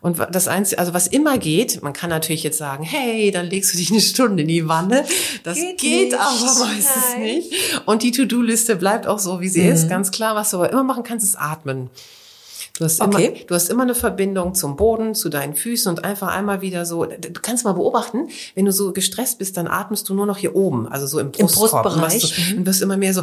[0.00, 3.72] Und das Einzige, also was immer geht, man kann natürlich jetzt sagen, hey, dann legst
[3.72, 5.04] du dich eine Stunde in die Wanne.
[5.44, 7.22] Das geht, geht aber meistens Nein.
[7.22, 7.52] nicht.
[7.86, 9.72] Und die To-Do-Liste bleibt auch so, wie sie mhm.
[9.72, 9.88] ist.
[9.88, 11.90] Ganz klar, was du aber immer machen kannst, ist atmen.
[12.78, 13.26] Du hast, okay.
[13.26, 16.86] immer, du hast immer eine Verbindung zum Boden, zu deinen Füßen und einfach einmal wieder
[16.86, 20.38] so, du kannst mal beobachten, wenn du so gestresst bist, dann atmest du nur noch
[20.38, 21.84] hier oben, also so im Brustkorb.
[21.84, 22.50] Im Brustbereich.
[22.50, 22.66] Und, mhm.
[22.66, 23.22] wirst immer mehr so,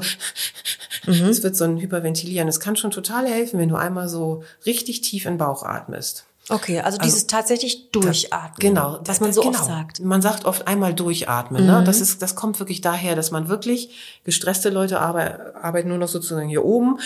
[1.08, 1.26] mhm.
[1.26, 2.48] es wird so ein Hyperventilieren.
[2.48, 6.26] Es kann schon total helfen, wenn du einmal so richtig tief in den Bauch atmest.
[6.50, 8.60] Okay, also, also dieses tatsächlich durchatmen.
[8.60, 9.54] Genau, was man so genau.
[9.54, 10.00] oft sagt.
[10.02, 11.64] Man sagt oft einmal durchatmen.
[11.64, 11.68] Mhm.
[11.68, 11.84] Ne?
[11.84, 16.08] Das ist, das kommt wirklich daher, dass man wirklich gestresste Leute arbeiten, arbeiten nur noch
[16.08, 17.00] sozusagen hier oben.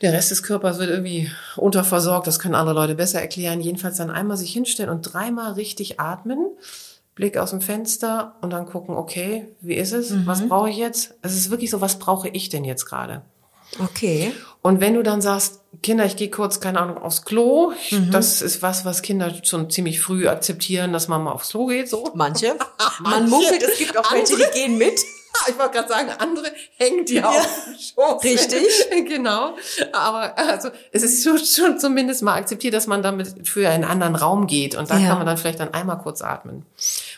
[0.00, 2.26] Der Rest des Körpers wird irgendwie unterversorgt.
[2.26, 3.60] Das können andere Leute besser erklären.
[3.60, 6.46] Jedenfalls dann einmal sich hinstellen und dreimal richtig atmen.
[7.14, 10.10] Blick aus dem Fenster und dann gucken, okay, wie ist es?
[10.10, 10.26] Mhm.
[10.26, 11.14] Was brauche ich jetzt?
[11.20, 13.22] Es ist wirklich so, was brauche ich denn jetzt gerade?
[13.78, 14.32] Okay.
[14.62, 18.10] Und wenn du dann sagst, Kinder, ich gehe kurz, keine Ahnung, aufs Klo, mhm.
[18.10, 21.88] das ist was, was Kinder schon ziemlich früh akzeptieren, dass man mal aufs Klo geht,
[21.88, 22.10] so.
[22.14, 22.56] Manche.
[23.00, 25.00] Man munkelt, es gibt auch welche, die gehen mit.
[25.48, 28.24] ich wollte gerade sagen, andere hängen dir ja, auf den Schoß.
[28.24, 28.66] Richtig.
[29.08, 29.56] genau.
[29.92, 34.16] Aber also es ist schon, schon zumindest mal akzeptiert, dass man damit für einen anderen
[34.16, 34.74] Raum geht.
[34.74, 35.08] Und da ja.
[35.08, 36.64] kann man dann vielleicht dann einmal kurz atmen.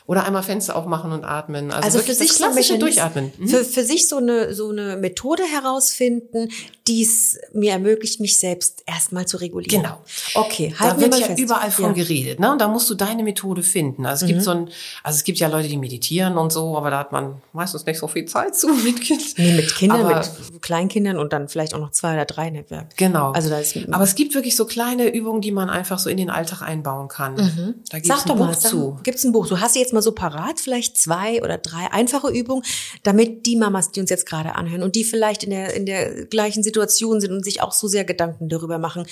[0.07, 1.71] Oder einmal Fenster aufmachen und atmen.
[1.71, 3.33] Also, also für sich klassische Durchatmen.
[3.39, 3.49] Mhm.
[3.49, 6.51] Für, für sich so eine, so eine Methode herausfinden,
[6.91, 9.83] die es mir ermöglicht, mich selbst erstmal zu regulieren.
[9.83, 10.01] Genau.
[10.35, 11.39] Okay, halt da wird ja fest.
[11.39, 11.93] überall von ja.
[11.93, 12.41] geredet.
[12.41, 12.51] Ne?
[12.51, 14.07] Und da musst du deine Methode finden.
[14.07, 14.35] Also es mhm.
[14.35, 14.71] gibt so ein,
[15.05, 17.99] also es gibt ja Leute, die meditieren und so, aber da hat man meistens nicht
[17.99, 19.27] so viel Zeit zu mit Kindern.
[19.37, 22.97] Nee, mit Kindern, aber, mit Kleinkindern und dann vielleicht auch noch zwei oder drei Netzwerk.
[22.97, 23.33] Genau.
[23.33, 26.17] Also da ist, aber es gibt wirklich so kleine Übungen, die man einfach so in
[26.17, 27.35] den Alltag einbauen kann.
[27.35, 27.75] Mhm.
[27.89, 28.99] Da gibt's Sag ein doch Buch mal, zu.
[29.03, 29.47] Gibt's ein Buch?
[29.47, 32.63] Du hast jetzt mal so parat, vielleicht zwei oder drei einfache Übungen,
[33.03, 36.27] damit die Mamas, die uns jetzt gerade anhören und die vielleicht in der, in der
[36.27, 39.07] gleichen Situation sind und sich auch so sehr Gedanken darüber machen,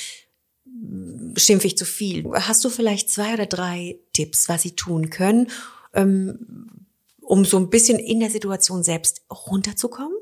[1.36, 2.24] schimpfe ich zu viel.
[2.32, 5.48] Hast du vielleicht zwei oder drei Tipps, was sie tun können,
[5.94, 6.68] ähm,
[7.28, 10.16] um so ein bisschen in der Situation selbst runterzukommen?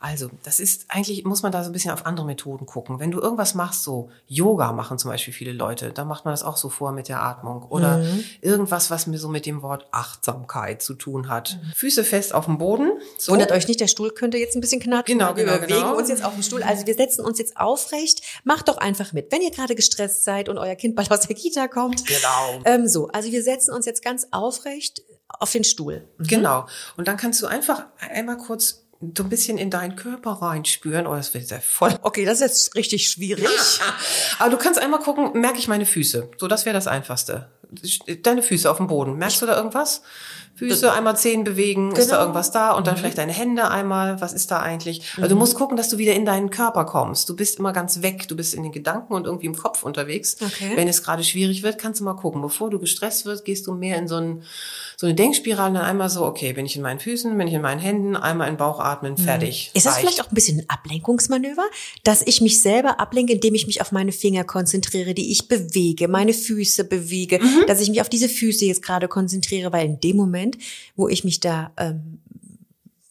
[0.00, 2.98] Also, das ist eigentlich, muss man da so ein bisschen auf andere Methoden gucken.
[2.98, 6.42] Wenn du irgendwas machst, so Yoga machen zum Beispiel viele Leute, da macht man das
[6.42, 7.62] auch so vor mit der Atmung.
[7.62, 8.24] Oder mhm.
[8.42, 11.58] irgendwas, was mir so mit dem Wort Achtsamkeit zu tun hat.
[11.62, 11.72] Mhm.
[11.74, 12.92] Füße fest auf dem Boden.
[13.16, 13.32] So.
[13.32, 15.18] Wundert euch nicht, der Stuhl könnte jetzt ein bisschen knatschen.
[15.18, 15.96] Genau, genau, wir bewegen genau.
[15.96, 16.62] uns jetzt auf dem Stuhl.
[16.62, 18.22] Also wir setzen uns jetzt aufrecht.
[18.44, 19.32] Macht doch einfach mit.
[19.32, 22.04] Wenn ihr gerade gestresst seid und euer Kind bald aus der Kita kommt.
[22.06, 22.60] Genau.
[22.64, 25.00] Ähm, so, also wir setzen uns jetzt ganz aufrecht
[25.40, 26.08] auf den Stuhl.
[26.18, 26.26] Mhm.
[26.26, 26.66] Genau.
[26.96, 28.84] Und dann kannst du einfach einmal kurz
[29.16, 31.06] so ein bisschen in deinen Körper reinspüren.
[31.06, 31.98] Oh, das wird sehr voll.
[32.02, 33.48] Okay, das ist jetzt richtig schwierig.
[34.38, 36.30] Aber du kannst einmal gucken, merke ich meine Füße?
[36.38, 37.50] So, das wäre das Einfachste.
[38.22, 39.16] Deine Füße auf dem Boden.
[39.18, 40.02] Merkst du da irgendwas?
[40.56, 42.00] Füße einmal Zehen bewegen, genau.
[42.00, 42.22] ist da genau.
[42.22, 42.98] irgendwas da und dann mhm.
[42.98, 45.02] vielleicht deine Hände einmal, was ist da eigentlich?
[45.16, 45.40] Also du mhm.
[45.40, 47.28] musst gucken, dass du wieder in deinen Körper kommst.
[47.28, 50.36] Du bist immer ganz weg, du bist in den Gedanken und irgendwie im Kopf unterwegs.
[50.40, 50.72] Okay.
[50.76, 52.40] Wenn es gerade schwierig wird, kannst du mal gucken.
[52.40, 54.42] Bevor du gestresst wirst, gehst du mehr in so, ein,
[54.96, 57.62] so eine Denkspirale dann einmal so, okay, bin ich in meinen Füßen, bin ich in
[57.62, 59.18] meinen Händen, einmal in Bauch atmen, mhm.
[59.18, 59.70] fertig.
[59.74, 61.64] Ist das vielleicht auch ein bisschen ein Ablenkungsmanöver,
[62.04, 66.08] dass ich mich selber ablenke, indem ich mich auf meine Finger konzentriere, die ich bewege,
[66.08, 67.64] meine Füße bewege, mhm.
[67.66, 70.58] dass ich mich auf diese Füße jetzt gerade konzentriere, weil in dem Moment Moment,
[70.96, 72.20] wo ich mich da ähm,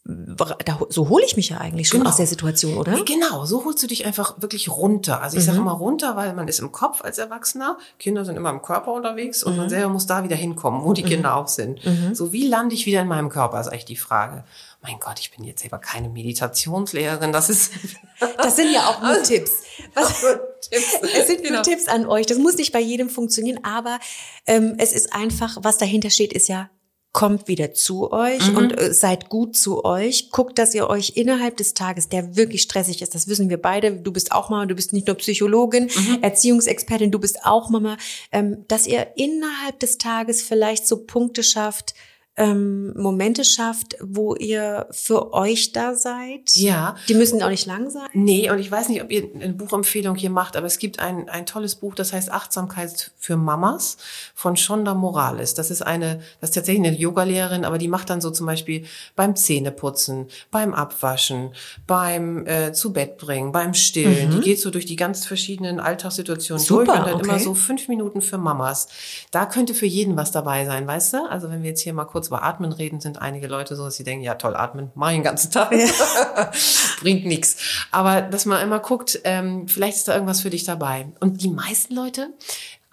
[0.06, 2.10] da, so hole ich mich ja eigentlich schon genau.
[2.10, 3.02] aus der Situation, oder?
[3.06, 5.22] Genau, so holst du dich einfach wirklich runter.
[5.22, 5.48] Also ich mhm.
[5.48, 8.92] sage immer runter, weil man ist im Kopf als Erwachsener, Kinder sind immer im Körper
[8.92, 9.60] unterwegs und mhm.
[9.60, 11.08] man selber muss da wieder hinkommen, wo die mhm.
[11.08, 11.86] Kinder auch sind.
[11.86, 12.14] Mhm.
[12.14, 14.44] So wie lande ich wieder in meinem Körper, ist eigentlich die Frage.
[14.82, 17.72] Mein Gott, ich bin jetzt selber keine Meditationslehrerin, das ist...
[18.38, 19.52] das sind ja auch nur also, Tipps.
[19.94, 20.22] Was,
[20.70, 21.00] Tipps.
[21.18, 21.56] Es sind genau.
[21.56, 22.26] nur Tipps an euch.
[22.26, 24.00] Das muss nicht bei jedem funktionieren, aber
[24.48, 26.70] ähm, es ist einfach, was dahinter steht, ist ja
[27.14, 28.58] kommt wieder zu euch mhm.
[28.58, 30.32] und äh, seid gut zu euch.
[30.32, 33.92] Guckt, dass ihr euch innerhalb des Tages, der wirklich stressig ist, das wissen wir beide,
[33.92, 36.24] du bist auch Mama, du bist nicht nur Psychologin, mhm.
[36.24, 37.98] Erziehungsexpertin, du bist auch Mama,
[38.32, 41.94] ähm, dass ihr innerhalb des Tages vielleicht so Punkte schafft,
[42.36, 46.56] ähm, Momente schafft, wo ihr für euch da seid.
[46.56, 46.96] Ja.
[47.08, 48.08] Die müssen auch nicht lang sein.
[48.14, 51.30] Nee, und ich weiß nicht, ob ihr eine Buchempfehlung hier macht, aber es gibt ein,
[51.30, 53.98] ein tolles Buch, das heißt Achtsamkeit für Mamas
[54.34, 55.54] von Shonda Morales.
[55.54, 58.86] Das ist eine, das ist tatsächlich eine Yogalehrerin, aber die macht dann so zum Beispiel
[59.16, 61.52] beim Zähneputzen, beim Abwaschen,
[61.86, 64.30] beim äh, zu Bett bringen, beim Stillen.
[64.30, 64.36] Mhm.
[64.36, 67.30] Die geht so durch die ganz verschiedenen Alltagssituationen Super, durch und dann okay.
[67.30, 68.88] immer so fünf Minuten für Mamas.
[69.30, 71.30] Da könnte für jeden was dabei sein, weißt du?
[71.30, 73.84] Also wenn wir jetzt hier mal kurz kurz über Atmen reden, sind einige Leute so,
[73.86, 75.72] dass sie denken, ja toll, atmen, mach ich den ganzen Tag.
[75.74, 76.52] Ja.
[77.02, 77.58] Bringt nichts.
[77.92, 81.08] Aber dass man immer guckt, ähm, vielleicht ist da irgendwas für dich dabei.
[81.20, 82.30] Und die meisten Leute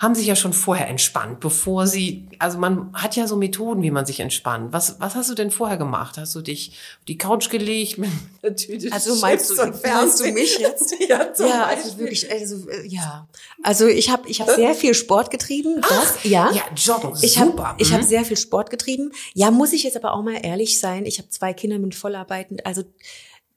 [0.00, 3.90] haben sich ja schon vorher entspannt, bevor sie, also man hat ja so Methoden, wie
[3.90, 4.72] man sich entspannt.
[4.72, 6.16] Was, was hast du denn vorher gemacht?
[6.16, 8.08] Hast du dich auf die Couch gelegt mit
[8.42, 10.94] einer Tüte Also meinst du, meinst du mich jetzt?
[11.08, 13.28] ja, ja also wirklich, also äh, ja.
[13.62, 15.82] Also ich habe ich hab sehr viel Sport getrieben.
[15.82, 16.50] Das, Ach, ja.
[16.50, 17.68] Ja, joggen, ich super.
[17.68, 17.94] Hab, ich mhm.
[17.94, 19.12] habe sehr viel Sport getrieben.
[19.34, 21.04] Ja, muss ich jetzt aber auch mal ehrlich sein.
[21.04, 22.84] Ich habe zwei Kinder mit vollarbeitend, also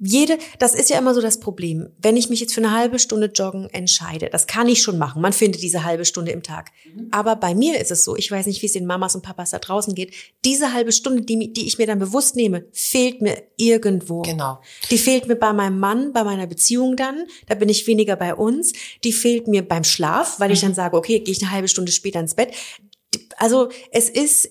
[0.05, 1.87] jede, das ist ja immer so das Problem.
[1.97, 5.21] Wenn ich mich jetzt für eine halbe Stunde joggen entscheide, das kann ich schon machen.
[5.21, 6.71] Man findet diese halbe Stunde im Tag.
[6.83, 7.07] Mhm.
[7.11, 9.51] Aber bei mir ist es so, ich weiß nicht, wie es den Mamas und Papas
[9.51, 10.13] da draußen geht.
[10.43, 14.23] Diese halbe Stunde, die, die ich mir dann bewusst nehme, fehlt mir irgendwo.
[14.23, 14.59] Genau.
[14.91, 17.25] Die fehlt mir bei meinem Mann, bei meiner Beziehung dann.
[17.47, 18.73] Da bin ich weniger bei uns.
[19.05, 20.53] Die fehlt mir beim Schlaf, weil mhm.
[20.53, 22.53] ich dann sage, okay, gehe ich eine halbe Stunde später ins Bett.
[23.37, 24.49] Also es ist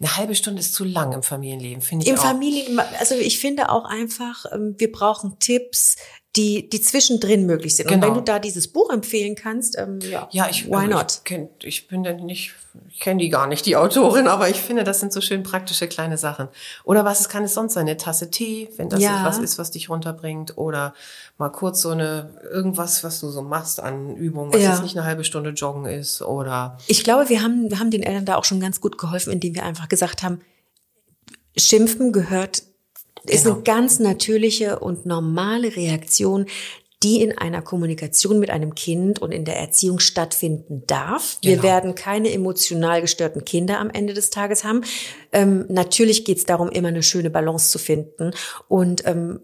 [0.00, 2.10] eine halbe Stunde ist zu lang im Familienleben, finde ich.
[2.10, 2.22] Im auch.
[2.22, 5.96] Familien, also ich finde auch einfach, ähm, wir brauchen Tipps,
[6.40, 7.86] die, die zwischendrin möglich sind.
[7.86, 7.96] Genau.
[7.96, 8.20] Und wenn genau.
[8.20, 11.12] du da dieses Buch empfehlen kannst, ähm, ja, ja ich, why also not?
[11.12, 12.54] Ich, kenn, ich bin denn nicht,
[12.88, 15.86] ich kenne die gar nicht, die Autorin, aber ich finde, das sind so schön praktische
[15.86, 16.48] kleine Sachen.
[16.84, 17.86] Oder was kann es sonst sein?
[17.86, 19.22] Eine Tasse Tee, wenn das ja.
[19.24, 20.56] was ist, was dich runterbringt.
[20.56, 20.94] Oder
[21.36, 24.70] mal kurz so eine, irgendwas, was du so machst an Übungen, was ja.
[24.70, 26.22] jetzt nicht eine halbe Stunde joggen ist.
[26.22, 26.78] Oder.
[26.86, 29.54] Ich glaube, wir haben, wir haben den Eltern da auch schon ganz gut geholfen, indem
[29.54, 30.40] wir einfach gesagt haben,
[31.56, 32.62] Schimpfen gehört
[33.24, 33.56] Ist genau.
[33.56, 36.46] eine ganz natürliche und normale Reaktion,
[37.02, 41.38] die in einer Kommunikation mit einem Kind und in der Erziehung stattfinden darf.
[41.40, 41.62] Wir genau.
[41.62, 44.82] werden keine emotional gestörten Kinder am Ende des Tages haben.
[45.32, 48.32] Ähm, natürlich geht es darum, immer eine schöne Balance zu finden.
[48.68, 49.40] Und ähm,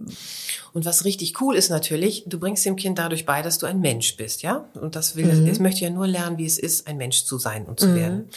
[0.76, 3.80] und was richtig cool ist natürlich, du bringst dem Kind dadurch bei, dass du ein
[3.80, 4.68] Mensch bist, ja?
[4.74, 5.46] Und das will, mhm.
[5.46, 7.94] es möchte ja nur lernen, wie es ist, ein Mensch zu sein und zu mhm.
[7.94, 8.28] werden.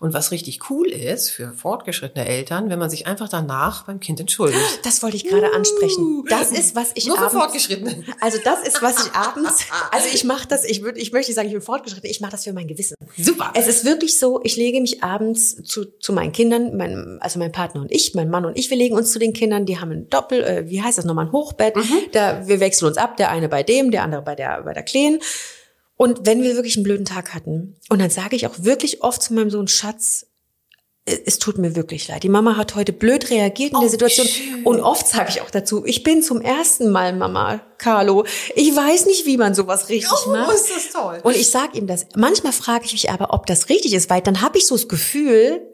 [0.00, 4.20] Und was richtig cool ist für fortgeschrittene Eltern, wenn man sich einfach danach beim Kind
[4.20, 4.58] entschuldigt.
[4.84, 5.54] Das wollte ich gerade uh.
[5.54, 6.24] ansprechen.
[6.28, 8.04] Das ist, was ich nur abends, Fortgeschrittene.
[8.20, 11.48] Also das ist, was ich abends, also ich mache das, ich würde, ich möchte sagen,
[11.48, 12.94] ich bin fortgeschritten, ich mache das für mein Gewissen.
[13.18, 13.52] Super.
[13.54, 17.52] Es ist wirklich so, ich lege mich abends zu, zu meinen Kindern, mein, also mein
[17.52, 19.92] Partner und ich, mein Mann und ich, wir legen uns zu den Kindern, die haben
[19.92, 21.81] ein Doppel, äh, wie heißt das nochmal, ein Hochbett.
[21.82, 22.10] Mhm.
[22.12, 24.82] Da, wir wechseln uns ab, der eine bei dem, der andere bei der, bei der
[24.82, 25.20] Kleen.
[25.96, 29.22] Und wenn wir wirklich einen blöden Tag hatten, und dann sage ich auch wirklich oft
[29.22, 30.26] zu meinem Sohn, Schatz,
[31.04, 32.22] es tut mir wirklich leid.
[32.22, 34.26] Die Mama hat heute blöd reagiert in der oh, Situation.
[34.26, 34.64] Schön.
[34.64, 38.24] Und oft sage ich auch dazu, ich bin zum ersten Mal Mama, Carlo.
[38.54, 40.54] Ich weiß nicht, wie man sowas richtig oh, macht.
[40.54, 41.20] ist das toll.
[41.24, 42.06] Und ich sage ihm das.
[42.14, 44.86] Manchmal frage ich mich aber, ob das richtig ist, weil dann habe ich so das
[44.86, 45.71] Gefühl,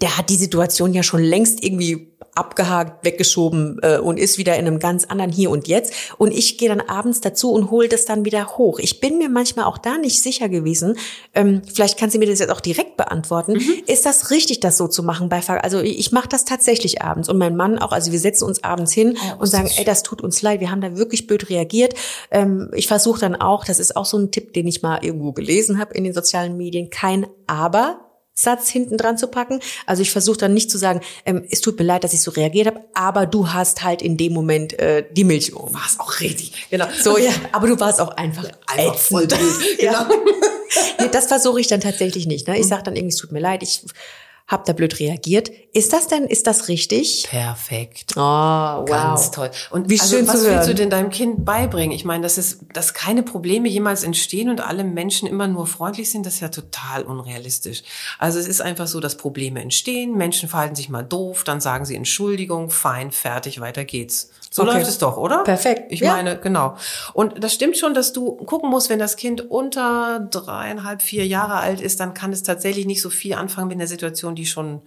[0.00, 4.66] der hat die Situation ja schon längst irgendwie abgehakt, weggeschoben äh, und ist wieder in
[4.66, 5.92] einem ganz anderen Hier und Jetzt.
[6.16, 8.78] Und ich gehe dann abends dazu und hole das dann wieder hoch.
[8.78, 10.96] Ich bin mir manchmal auch da nicht sicher gewesen.
[11.34, 13.54] Ähm, vielleicht kann sie mir das jetzt auch direkt beantworten.
[13.54, 13.82] Mhm.
[13.86, 15.28] Ist das richtig, das so zu machen?
[15.28, 17.92] Bei also ich mache das tatsächlich abends und mein Mann auch.
[17.92, 20.70] Also wir setzen uns abends hin oh, und sagen, ey, das tut uns leid, wir
[20.70, 21.94] haben da wirklich blöd reagiert.
[22.30, 25.32] Ähm, ich versuche dann auch, das ist auch so ein Tipp, den ich mal irgendwo
[25.32, 28.09] gelesen habe in den sozialen Medien, kein Aber
[28.40, 29.60] Satz hinten dran zu packen.
[29.86, 32.30] Also ich versuche dann nicht zu sagen, ähm, es tut mir leid, dass ich so
[32.30, 35.74] reagiert habe, aber du hast halt in dem Moment äh, die Milch um.
[35.74, 36.68] War es auch richtig.
[36.70, 36.86] Genau.
[37.00, 39.78] So, ja, aber du warst auch einfach, einfach voll blöd.
[39.78, 40.06] Genau.
[40.98, 42.48] nee, das versuche ich dann tatsächlich nicht.
[42.48, 42.58] Ne?
[42.58, 43.82] Ich sage dann irgendwie, es tut mir leid, ich
[44.50, 45.48] hab da blöd reagiert.
[45.72, 47.28] Ist das denn, ist das richtig?
[47.30, 48.14] Perfekt.
[48.16, 48.84] Oh, wow.
[48.84, 49.48] Ganz toll.
[49.70, 50.56] Und wie also, schön was zu hören.
[50.56, 51.92] willst du denn deinem Kind beibringen?
[51.92, 56.10] Ich meine, dass es, dass keine Probleme jemals entstehen und alle Menschen immer nur freundlich
[56.10, 57.84] sind, das ist ja total unrealistisch.
[58.18, 61.84] Also es ist einfach so, dass Probleme entstehen, Menschen verhalten sich mal doof, dann sagen
[61.84, 64.30] sie Entschuldigung, fein, fertig, weiter geht's.
[64.52, 64.72] So okay.
[64.72, 65.44] läuft es doch, oder?
[65.44, 65.92] Perfekt.
[65.92, 66.12] Ich ja.
[66.12, 66.76] meine, genau.
[67.12, 71.54] Und das stimmt schon, dass du gucken musst, wenn das Kind unter dreieinhalb, vier Jahre
[71.54, 74.82] alt ist, dann kann es tatsächlich nicht so viel anfangen mit einer Situation, die schon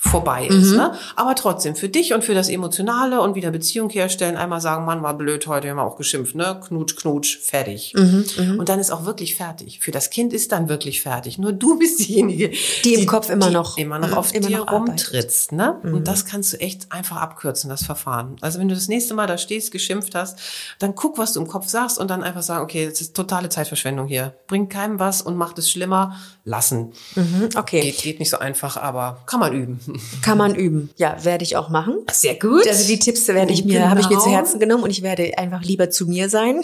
[0.00, 0.70] vorbei ist.
[0.70, 0.76] Mhm.
[0.76, 0.92] Ne?
[1.16, 5.02] Aber trotzdem, für dich und für das Emotionale und wieder Beziehung herstellen, einmal sagen, Mann,
[5.02, 6.60] war blöd, heute haben wir auch geschimpft, ne?
[6.64, 7.94] Knutsch, knutsch, fertig.
[7.96, 9.80] Mhm, mhm, und dann ist auch wirklich fertig.
[9.80, 11.36] Für das Kind ist dann wirklich fertig.
[11.38, 14.58] Nur du bist diejenige, die, die im Kopf immer noch immer noch auf immer dir
[14.58, 15.50] noch rumtrittst.
[15.50, 15.80] Ne?
[15.82, 15.94] Mhm.
[15.94, 18.36] Und das kannst du echt einfach abkürzen, das Verfahren.
[18.40, 20.38] Also wenn du das nächste Mal da stehst, geschimpft hast,
[20.78, 23.48] dann guck, was du im Kopf sagst und dann einfach sagen, okay, das ist totale
[23.48, 24.34] Zeitverschwendung hier.
[24.46, 26.14] Bringt keinem was und macht es schlimmer.
[26.44, 26.92] Lassen.
[27.14, 27.82] Mhm, okay.
[27.82, 29.80] Geht, geht nicht so einfach, aber kann man üben.
[30.22, 30.90] Kann man üben.
[30.96, 31.98] Ja, werde ich auch machen.
[32.12, 32.66] Sehr gut.
[32.66, 33.90] Also die Tipps werde ich mir, genau.
[33.90, 36.62] habe ich mir zu Herzen genommen und ich werde einfach lieber zu mir sein.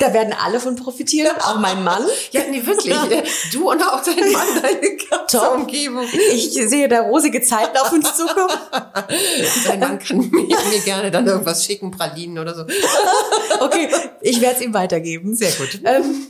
[0.00, 2.02] Da werden alle von profitieren, auch mein Mann.
[2.32, 2.94] Ja, nee, wirklich.
[3.52, 5.54] Du und auch dein Mann, deine ganze Top.
[5.54, 6.06] Umgebung.
[6.32, 8.48] Ich sehe da rosige Zeiten auf uns zukommen.
[9.66, 12.64] Dein Mann kann mir, mir gerne dann irgendwas schicken, Pralinen oder so.
[13.60, 13.88] Okay,
[14.20, 15.34] ich werde es ihm weitergeben.
[15.34, 15.80] Sehr gut.
[15.84, 16.26] Ähm,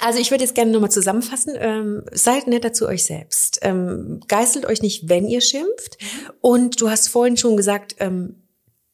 [0.00, 1.54] also ich würde jetzt gerne nochmal zusammenfassen.
[1.56, 3.58] Ähm, seid netter zu euch selbst.
[3.62, 5.98] Ähm, geißelt euch nicht, wenn ihr schimpft.
[6.40, 8.42] Und du hast vorhin schon gesagt, ähm,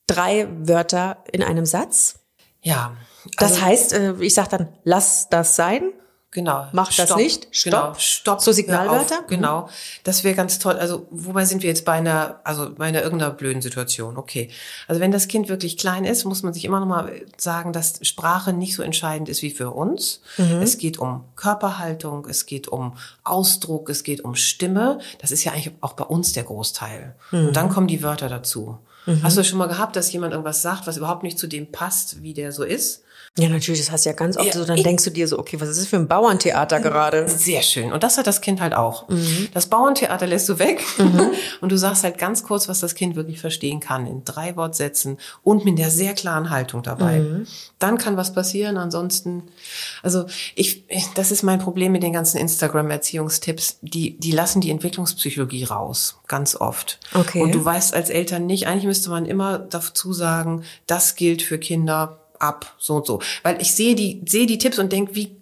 [0.06, 2.20] drei Wörter in einem Satz.
[2.62, 2.96] Ja.
[3.36, 5.92] Also, das heißt, äh, ich sage dann, lass das sein.
[6.32, 6.66] Genau.
[6.72, 7.46] Macht das nicht.
[7.50, 7.72] Stopp.
[7.72, 7.94] Genau.
[7.98, 8.40] Stopp.
[8.40, 9.20] So Signalwörter.
[9.20, 9.68] Auf, genau.
[10.02, 10.76] Das wäre ganz toll.
[10.76, 14.16] Also, wobei sind wir jetzt bei einer, also bei einer irgendeiner blöden Situation?
[14.16, 14.50] Okay.
[14.88, 17.98] Also, wenn das Kind wirklich klein ist, muss man sich immer noch mal sagen, dass
[18.00, 20.22] Sprache nicht so entscheidend ist wie für uns.
[20.38, 20.62] Mhm.
[20.62, 25.00] Es geht um Körperhaltung, es geht um Ausdruck, es geht um Stimme.
[25.20, 27.14] Das ist ja eigentlich auch bei uns der Großteil.
[27.30, 27.48] Mhm.
[27.48, 28.78] Und dann kommen die Wörter dazu.
[29.04, 29.22] Mhm.
[29.22, 32.22] Hast du schon mal gehabt, dass jemand irgendwas sagt, was überhaupt nicht zu dem passt,
[32.22, 33.02] wie der so ist?
[33.38, 35.26] Ja, natürlich, das hast du ja ganz oft ja, so, dann ich, denkst du dir
[35.26, 37.26] so, okay, was ist das für ein Bauerntheater gerade?
[37.28, 37.90] Sehr schön.
[37.90, 39.08] Und das hat das Kind halt auch.
[39.08, 39.48] Mhm.
[39.54, 41.30] Das Bauerntheater lässt du weg mhm.
[41.62, 45.16] und du sagst halt ganz kurz, was das Kind wirklich verstehen kann, in drei Wortsätzen
[45.42, 47.20] und mit der sehr klaren Haltung dabei.
[47.20, 47.46] Mhm.
[47.78, 49.44] Dann kann was passieren, ansonsten,
[50.02, 55.64] also ich, das ist mein Problem mit den ganzen Instagram-Erziehungstipps, die, die lassen die Entwicklungspsychologie
[55.64, 57.00] raus, ganz oft.
[57.14, 57.40] Okay.
[57.40, 61.56] Und du weißt als Eltern nicht, eigentlich müsste man immer dazu sagen, das gilt für
[61.58, 63.20] Kinder ab, so und so.
[63.42, 65.36] Weil ich sehe die, sehe die Tipps und denke, wie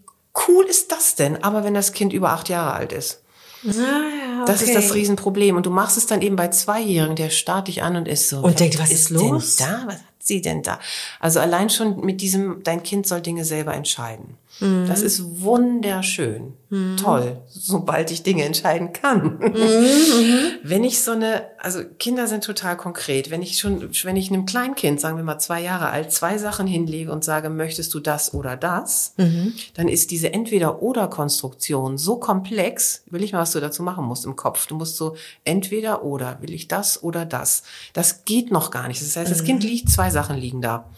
[0.48, 1.42] cool ist das denn?
[1.42, 3.22] Aber wenn das Kind über acht Jahre alt ist.
[3.66, 4.44] Ah, ja, okay.
[4.46, 5.56] Das ist das Riesenproblem.
[5.56, 8.40] Und du machst es dann eben bei Zweijährigen, der starrt dich an und ist so.
[8.40, 9.56] Und denkt, was ist los?
[9.56, 9.82] Denn da?
[9.86, 10.78] Was hat sie denn da?
[11.18, 14.36] Also allein schon mit diesem, dein Kind soll Dinge selber entscheiden.
[14.60, 14.86] Mhm.
[14.86, 16.54] Das ist wunderschön.
[16.68, 16.96] Mhm.
[16.96, 19.38] Toll, sobald ich Dinge entscheiden kann.
[19.38, 20.52] Mhm.
[20.62, 23.30] Wenn ich so eine, also Kinder sind total konkret.
[23.30, 26.66] Wenn ich schon, wenn ich einem Kleinkind, sagen wir mal zwei Jahre alt, zwei Sachen
[26.66, 33.24] hinlege und sage, möchtest du das oder das, dann ist diese Entweder-Oder-Konstruktion so komplex, will
[33.24, 34.66] ich mal, was du dazu machen musst im Kopf.
[34.66, 37.62] Du musst so entweder oder, will ich das oder das.
[37.92, 39.00] Das geht noch gar nicht.
[39.02, 39.70] Das heißt, das Kind mhm.
[39.70, 40.88] liegt, zwei Sachen liegen da.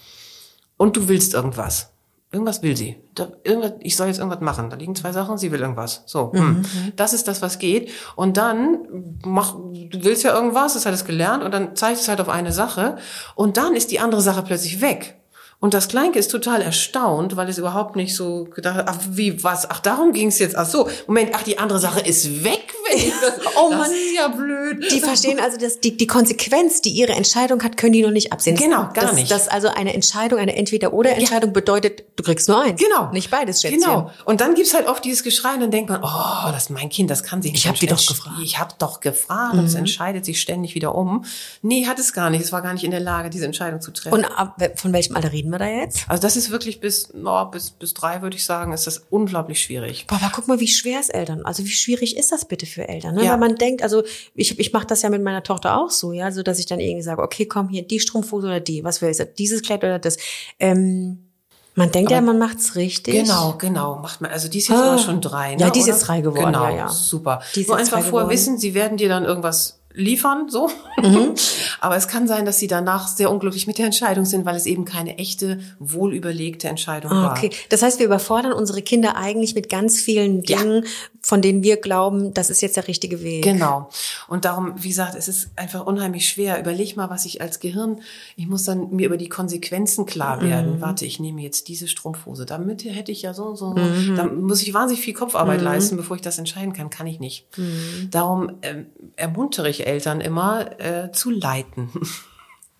[0.77, 1.92] Und du willst irgendwas.
[2.33, 2.97] Irgendwas will sie.
[3.15, 4.71] Da, irgendwas, ich soll jetzt irgendwas machen.
[4.71, 6.03] Da liegen zwei Sachen, sie will irgendwas.
[6.07, 6.49] So, hm.
[6.49, 6.65] mhm.
[6.97, 7.91] das ist das, was geht.
[8.17, 12.05] Und dann mach, du willst ja irgendwas, das hat es gelernt, und dann zeigst du
[12.05, 12.97] es halt auf eine Sache.
[13.35, 15.22] Und dann ist die andere Sache plötzlich weg.
[15.63, 19.45] Und das Kleinkind ist total erstaunt, weil es überhaupt nicht so gedacht hat, ach, wie,
[19.45, 22.73] was, ach, darum ging es jetzt, ach so, Moment, ach, die andere Sache ist weg,
[22.93, 24.91] das, oh Mann, das ist ja blöd.
[24.91, 28.33] Die verstehen also, dass die, die Konsequenz, die ihre Entscheidung hat, können die noch nicht
[28.33, 28.57] absehen.
[28.57, 29.31] Genau, gar das, nicht.
[29.31, 31.53] Dass also eine Entscheidung, eine Entweder-Oder-Entscheidung ja.
[31.53, 32.81] bedeutet, du kriegst nur eins.
[32.81, 33.11] Genau.
[33.13, 33.83] Nicht beides, Schätzchen.
[33.83, 34.11] Genau.
[34.25, 36.89] Und dann gibt's halt oft dieses Geschrei und dann denkt man, oh, das ist mein
[36.89, 37.63] Kind, das kann sich nicht.
[37.63, 38.37] Ich habe die doch gefragt.
[38.43, 39.61] Ich habe doch gefragt mhm.
[39.61, 41.25] und es entscheidet sich ständig wieder um.
[41.63, 42.43] Nee, hat es gar nicht.
[42.43, 44.15] Es war gar nicht in der Lage, diese Entscheidung zu treffen.
[44.15, 46.05] Und ab, von welchem Alter reden wir da jetzt?
[46.09, 49.61] Also das ist wirklich bis, no, bis, bis drei, würde ich sagen, ist das unglaublich
[49.61, 50.07] schwierig.
[50.07, 52.89] Boah, aber guck mal, wie schwer es Eltern, also wie schwierig ist das bitte für
[52.89, 53.15] Eltern?
[53.15, 53.25] Ne?
[53.25, 53.33] Ja.
[53.33, 54.03] Weil man denkt, also
[54.35, 56.81] ich, ich mache das ja mit meiner Tochter auch so, ja, so dass ich dann
[56.81, 59.99] irgendwie sage, okay, komm hier, die Strumpfhose oder die, was will ich, dieses Kleid oder
[59.99, 60.17] das.
[60.59, 61.29] Ähm,
[61.75, 63.15] man denkt aber ja, man macht's richtig.
[63.15, 64.31] Genau, genau, macht man.
[64.31, 65.55] Also die ist jetzt ah, aber schon drei.
[65.55, 65.63] Ne?
[65.63, 66.53] Ja, die ist jetzt drei geworden.
[66.53, 66.89] Genau, ja, ja.
[66.89, 67.41] super.
[67.55, 70.71] Die ist Nur einfach vorher wissen, sie werden dir dann irgendwas liefern, so.
[71.01, 71.35] Mhm.
[71.81, 74.67] Aber es kann sein, dass sie danach sehr unglücklich mit der Entscheidung sind, weil es
[74.67, 77.23] eben keine echte, wohlüberlegte Entscheidung okay.
[77.23, 77.33] war.
[77.33, 80.91] Okay, das heißt, wir überfordern unsere Kinder eigentlich mit ganz vielen Dingen, ja.
[81.21, 83.43] von denen wir glauben, das ist jetzt der richtige Weg.
[83.43, 83.91] Genau.
[84.29, 86.59] Und darum, wie gesagt, es ist einfach unheimlich schwer.
[86.59, 88.01] Überleg mal, was ich als Gehirn,
[88.37, 90.77] ich muss dann mir über die Konsequenzen klar werden.
[90.77, 90.81] Mhm.
[90.81, 92.47] Warte, ich nehme jetzt diese Strumpfhose.
[92.47, 94.15] Damit hätte ich ja so, so, mhm.
[94.17, 95.65] da muss ich wahnsinnig viel Kopfarbeit mhm.
[95.65, 96.91] leisten, bevor ich das entscheiden kann.
[96.91, 97.47] Kann ich nicht.
[97.57, 98.09] Mhm.
[98.11, 101.91] Darum ähm, ermuntere ich Eltern immer äh, zu leiten.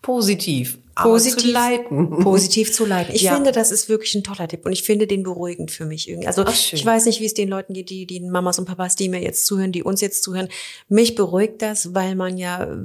[0.03, 0.79] Positiv.
[0.95, 2.19] Positiv zu leiten.
[2.23, 3.15] Positiv zu leiten.
[3.15, 3.35] Ich ja.
[3.35, 6.27] finde, das ist wirklich ein toller Tipp und ich finde den beruhigend für mich irgendwie.
[6.27, 9.09] Also ich weiß nicht, wie es den Leuten geht, die, die Mamas und Papas, die
[9.09, 10.49] mir jetzt zuhören, die uns jetzt zuhören.
[10.89, 12.77] Mich beruhigt das, weil man ja,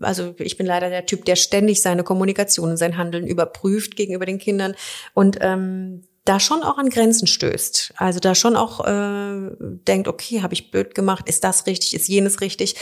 [0.00, 4.26] also ich bin leider der Typ, der ständig seine Kommunikation und sein Handeln überprüft gegenüber
[4.26, 4.74] den Kindern
[5.14, 7.94] und ähm, da schon auch an Grenzen stößt.
[7.96, 12.08] Also da schon auch äh, denkt, okay, habe ich blöd gemacht, ist das richtig, ist
[12.08, 12.74] jenes richtig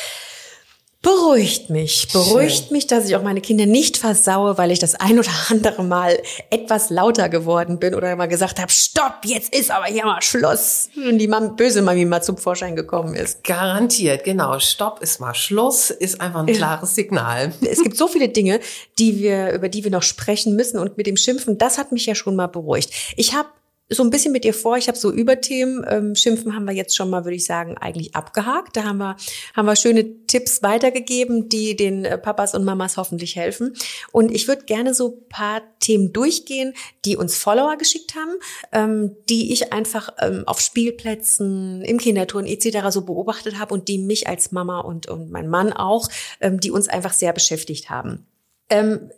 [1.02, 2.08] beruhigt mich.
[2.12, 2.72] Beruhigt Schön.
[2.72, 6.22] mich, dass ich auch meine Kinder nicht versaue, weil ich das ein oder andere Mal
[6.50, 10.88] etwas lauter geworden bin oder mal gesagt habe, stopp, jetzt ist aber hier mal Schluss.
[10.96, 13.42] Und die Mam böse Mami mal zum Vorschein gekommen ist.
[13.44, 14.58] Garantiert, genau.
[14.60, 17.52] Stopp ist mal Schluss, ist einfach ein klares Signal.
[17.68, 18.60] Es gibt so viele Dinge,
[18.98, 22.06] die wir, über die wir noch sprechen müssen und mit dem Schimpfen, das hat mich
[22.06, 22.92] ja schon mal beruhigt.
[23.16, 23.48] Ich habe
[23.94, 24.76] so ein bisschen mit dir vor.
[24.76, 25.84] Ich habe so Überthemen.
[25.88, 28.76] Ähm, Schimpfen haben wir jetzt schon mal, würde ich sagen, eigentlich abgehakt.
[28.76, 29.16] Da haben wir,
[29.54, 33.74] haben wir schöne Tipps weitergegeben, die den äh, Papas und Mamas hoffentlich helfen.
[34.12, 36.74] Und ich würde gerne so paar Themen durchgehen,
[37.04, 38.32] die uns Follower geschickt haben,
[38.72, 42.88] ähm, die ich einfach ähm, auf Spielplätzen, im Kinderturn etc.
[42.90, 46.08] so beobachtet habe und die mich als Mama und, und mein Mann auch,
[46.40, 48.26] ähm, die uns einfach sehr beschäftigt haben.
[48.70, 49.10] Ähm,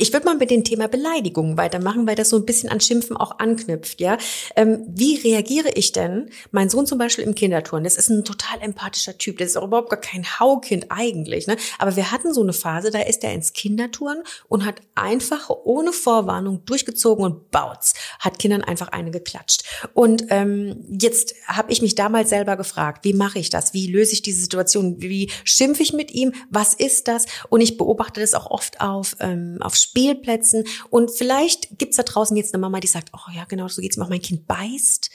[0.00, 3.16] ich würde mal mit dem Thema Beleidigungen weitermachen, weil das so ein bisschen an Schimpfen
[3.16, 4.16] auch anknüpft, ja.
[4.54, 6.30] Ähm, wie reagiere ich denn?
[6.52, 9.64] Mein Sohn zum Beispiel im Kinderturn, das ist ein total empathischer Typ, das ist auch
[9.64, 11.56] überhaupt gar kein Haukind eigentlich, ne?
[11.78, 15.92] Aber wir hatten so eine Phase, da ist er ins Kinderturn und hat einfach ohne
[15.92, 19.64] Vorwarnung durchgezogen und baut's, hat Kindern einfach eine geklatscht.
[19.94, 23.74] Und ähm, jetzt habe ich mich damals selber gefragt, wie mache ich das?
[23.74, 25.02] Wie löse ich diese Situation?
[25.02, 26.34] Wie schimpfe ich mit ihm?
[26.50, 27.26] Was ist das?
[27.48, 30.64] Und ich beobachte das auch oft auf, ähm, auf Spielplätzen.
[30.90, 33.96] Und vielleicht gibt's da draußen jetzt eine Mama, die sagt, oh ja, genau, so geht's
[33.96, 34.10] mir auch.
[34.10, 35.10] Mein Kind beißt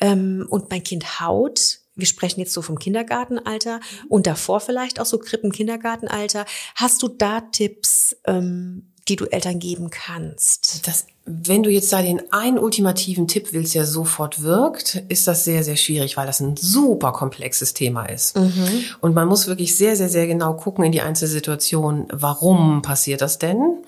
[0.00, 1.80] ähm, und mein Kind haut.
[1.94, 6.46] Wir sprechen jetzt so vom Kindergartenalter und davor vielleicht auch so Krippen-Kindergartenalter.
[6.76, 10.86] Hast du da Tipps, ähm, die du Eltern geben kannst?
[10.86, 15.44] Das wenn du jetzt da den einen ultimativen Tipp willst, der sofort wirkt, ist das
[15.44, 18.36] sehr, sehr schwierig, weil das ein super komplexes Thema ist.
[18.36, 18.84] Mhm.
[19.00, 23.38] Und man muss wirklich sehr, sehr, sehr genau gucken in die Einzelsituation, warum passiert das
[23.38, 23.78] denn?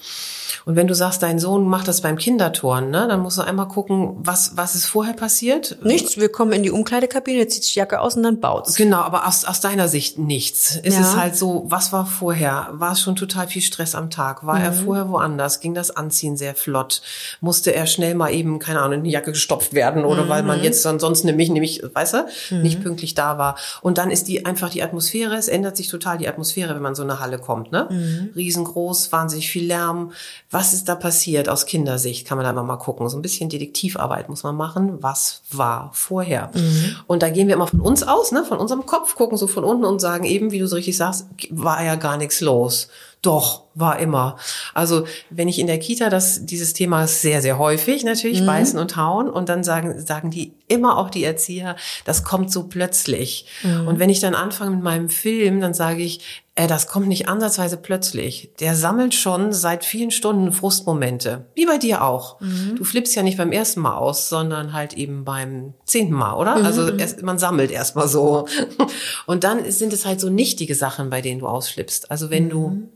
[0.64, 3.68] Und wenn du sagst, dein Sohn macht das beim Kinderturnen, ne, dann musst du einmal
[3.68, 5.78] gucken, was, was ist vorher passiert.
[5.82, 8.74] Nichts, wir kommen in die Umkleidekabine, zieht die Jacke aus und dann baut's.
[8.74, 10.78] Genau, aber aus, aus deiner Sicht nichts.
[10.82, 11.00] Es ja.
[11.00, 12.68] ist halt so, was war vorher?
[12.72, 14.44] War es schon total viel Stress am Tag?
[14.44, 14.64] War mhm.
[14.64, 15.60] er vorher woanders?
[15.60, 17.02] Ging das Anziehen sehr flott?
[17.40, 20.28] Musste er schnell mal eben, keine Ahnung, in die Jacke gestopft werden oder mhm.
[20.28, 20.64] weil man mhm.
[20.64, 22.62] jetzt ansonsten nämlich, nämlich, weißt du, mhm.
[22.62, 23.56] nicht pünktlich da war.
[23.82, 26.94] Und dann ist die einfach die Atmosphäre, es ändert sich total die Atmosphäre, wenn man
[26.94, 27.88] so eine Halle kommt, ne?
[27.90, 28.30] Mhm.
[28.34, 30.12] Riesengroß, wahnsinnig viel Lärm
[30.50, 32.26] was ist da passiert aus Kindersicht?
[32.26, 33.08] Kann man da immer mal gucken.
[33.08, 34.98] So ein bisschen Detektivarbeit muss man machen.
[35.00, 36.50] Was war vorher?
[36.54, 36.96] Mhm.
[37.06, 39.62] Und da gehen wir immer von uns aus, ne, von unserem Kopf, gucken so von
[39.62, 42.88] unten und sagen eben, wie du so richtig sagst, war ja gar nichts los.
[43.22, 44.36] Doch, war immer.
[44.72, 48.46] Also wenn ich in der Kita, das, dieses Thema ist sehr, sehr häufig natürlich, mhm.
[48.46, 49.28] beißen und hauen.
[49.28, 53.46] Und dann sagen, sagen die immer auch die Erzieher, das kommt so plötzlich.
[53.62, 53.88] Mhm.
[53.88, 57.28] Und wenn ich dann anfange mit meinem Film, dann sage ich, äh, das kommt nicht
[57.28, 58.50] ansatzweise plötzlich.
[58.60, 61.46] Der sammelt schon seit vielen Stunden Frustmomente.
[61.54, 62.40] Wie bei dir auch.
[62.40, 62.76] Mhm.
[62.76, 66.56] Du flippst ja nicht beim ersten Mal aus, sondern halt eben beim zehnten Mal, oder?
[66.56, 66.64] Mhm.
[66.66, 68.46] Also erst, man sammelt erst mal so.
[69.26, 72.10] Und dann sind es halt so nichtige Sachen, bei denen du ausflippst.
[72.10, 72.88] Also wenn du mhm.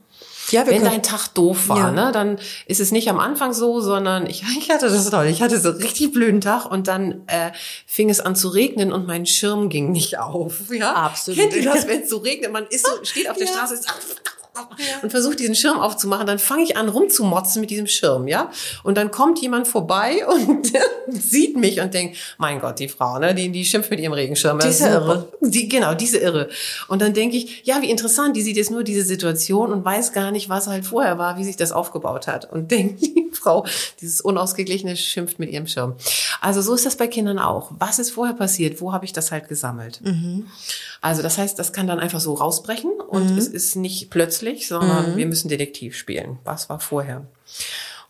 [0.51, 1.91] Ja, Wenn dein Tag doof war, ja.
[1.91, 5.27] ne, dann ist es nicht am Anfang so, sondern ich, ich hatte das toll.
[5.27, 7.51] Ich hatte so richtig blöden Tag und dann äh,
[7.87, 10.71] fing es an zu regnen und mein Schirm ging nicht auf.
[10.71, 11.41] Ja, absolut.
[11.41, 12.53] Kennt ihr das, wenn es so regnet?
[12.53, 13.53] Man ist so, steht auf der ja.
[13.53, 13.87] Straße, ist,
[15.03, 18.51] und versuche diesen Schirm aufzumachen, dann fange ich an rumzumotzen mit diesem Schirm, ja?
[18.83, 20.73] Und dann kommt jemand vorbei und
[21.09, 24.59] sieht mich und denkt, mein Gott, die Frau, ne, die, die schimpft mit ihrem Regenschirm.
[24.61, 25.29] Diese Irre.
[25.41, 26.49] Die, genau, diese Irre.
[26.89, 30.13] Und dann denke ich, ja, wie interessant, die sieht jetzt nur diese Situation und weiß
[30.13, 32.51] gar nicht, was halt vorher war, wie sich das aufgebaut hat.
[32.51, 33.67] Und denkt, die Frau,
[34.01, 35.95] dieses unausgeglichene schimpft mit ihrem Schirm.
[36.41, 37.73] Also so ist das bei Kindern auch.
[37.79, 38.81] Was ist vorher passiert?
[38.81, 40.01] Wo habe ich das halt gesammelt?
[40.03, 40.47] Mhm.
[41.05, 43.37] Also das heißt, das kann dann einfach so rausbrechen und mhm.
[43.37, 45.17] es ist nicht plötzlich, sondern mhm.
[45.19, 46.39] wir müssen Detektiv spielen.
[46.45, 47.27] Was war vorher?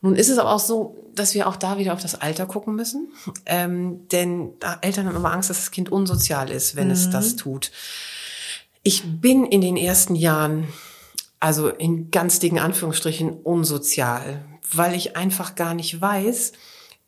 [0.01, 2.77] Nun ist es aber auch so, dass wir auch da wieder auf das Alter gucken
[2.77, 3.09] müssen.
[3.47, 6.93] Ähm, denn Eltern haben immer Angst, dass das Kind unsozial ist, wenn mhm.
[6.93, 7.73] es das tut.
[8.85, 10.69] Ich bin in den ersten Jahren,
[11.41, 16.53] also in ganz dicken Anführungsstrichen, unsozial, weil ich einfach gar nicht weiß,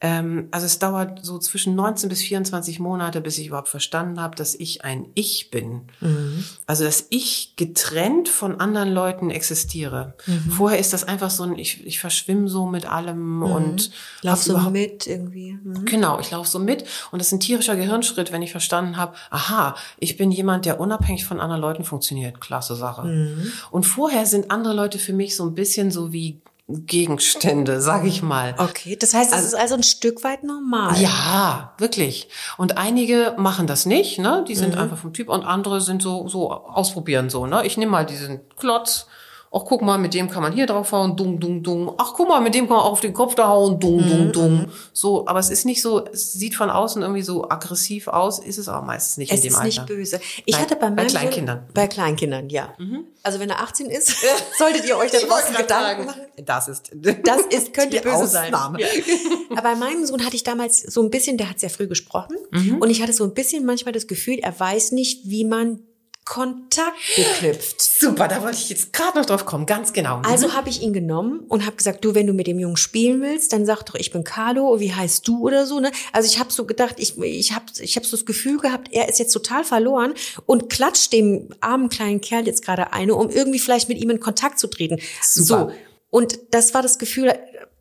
[0.03, 4.37] ähm, also es dauert so zwischen 19 bis 24 Monate, bis ich überhaupt verstanden habe,
[4.37, 5.83] dass ich ein Ich bin.
[6.01, 6.45] Mhm.
[6.67, 10.15] Also dass ich getrennt von anderen Leuten existiere.
[10.27, 10.51] Mhm.
[10.51, 13.43] Vorher ist das einfach so ein, ich, ich verschwimme so mit allem mhm.
[13.43, 13.91] und
[14.21, 15.55] lauf so mit irgendwie.
[15.55, 15.87] Mhm.
[15.87, 19.15] Genau, ich laufe so mit und das ist ein tierischer Gehirnschritt, wenn ich verstanden habe,
[19.31, 22.43] aha, ich bin jemand, der unabhängig von anderen Leuten funktioniert.
[22.43, 23.07] Klasse Sache.
[23.07, 23.51] Mhm.
[23.71, 26.39] Und vorher sind andere Leute für mich so ein bisschen so wie
[26.69, 28.55] Gegenstände, sag ich mal.
[28.59, 31.01] Okay, das heißt, es also, ist also ein Stück weit normal.
[31.01, 32.29] Ja, wirklich.
[32.57, 34.45] Und einige machen das nicht, ne?
[34.49, 34.81] Die sind mhm.
[34.81, 37.65] einfach vom Typ und andere sind so so ausprobieren so, ne?
[37.65, 39.07] Ich nehme mal diesen Klotz
[39.53, 41.95] ach guck mal, mit dem kann man hier drauf hauen, dung, dung, dung.
[41.97, 44.33] Ach guck mal, mit dem kann man auch auf den Kopf da hauen, dung, dung,
[44.33, 44.67] dung.
[44.93, 48.59] So, aber es ist nicht so, es sieht von außen irgendwie so aggressiv aus, ist
[48.59, 49.69] es auch meistens nicht es in dem Alter.
[49.69, 50.21] Es ist nicht böse.
[50.45, 51.59] Ich Nein, hatte bei, bei Kleinkindern.
[51.59, 52.75] Sohn, bei Kleinkindern, ja.
[52.79, 53.05] Mhm.
[53.23, 54.15] Also wenn er 18 ist,
[54.59, 56.23] solltet ihr euch da draußen Gedanken machen.
[56.45, 56.91] Das ist,
[57.25, 58.79] das ist, könnte böse Ausnahme.
[58.79, 58.81] sein.
[58.81, 59.15] Ja.
[59.57, 62.37] Aber bei meinem Sohn hatte ich damals so ein bisschen, der hat sehr früh gesprochen.
[62.51, 62.79] Mhm.
[62.79, 65.81] Und ich hatte so ein bisschen manchmal das Gefühl, er weiß nicht, wie man
[66.27, 67.81] Kontakt geknüpft.
[67.81, 70.21] Super, da wollte ich jetzt gerade noch drauf kommen, ganz genau.
[70.25, 73.21] Also habe ich ihn genommen und habe gesagt, du, wenn du mit dem Jungen spielen
[73.21, 75.79] willst, dann sag doch, ich bin Carlo, wie heißt du oder so.
[75.79, 75.93] Ne?
[76.13, 79.09] Also ich habe so gedacht, ich, ich habe ich hab so das Gefühl gehabt, er
[79.09, 80.15] ist jetzt total verloren
[80.47, 84.19] und klatscht dem armen kleinen Kerl jetzt gerade eine, um irgendwie vielleicht mit ihm in
[84.19, 84.99] Kontakt zu treten.
[85.23, 85.71] Super.
[85.71, 85.73] So.
[86.11, 87.35] Und das war das Gefühl,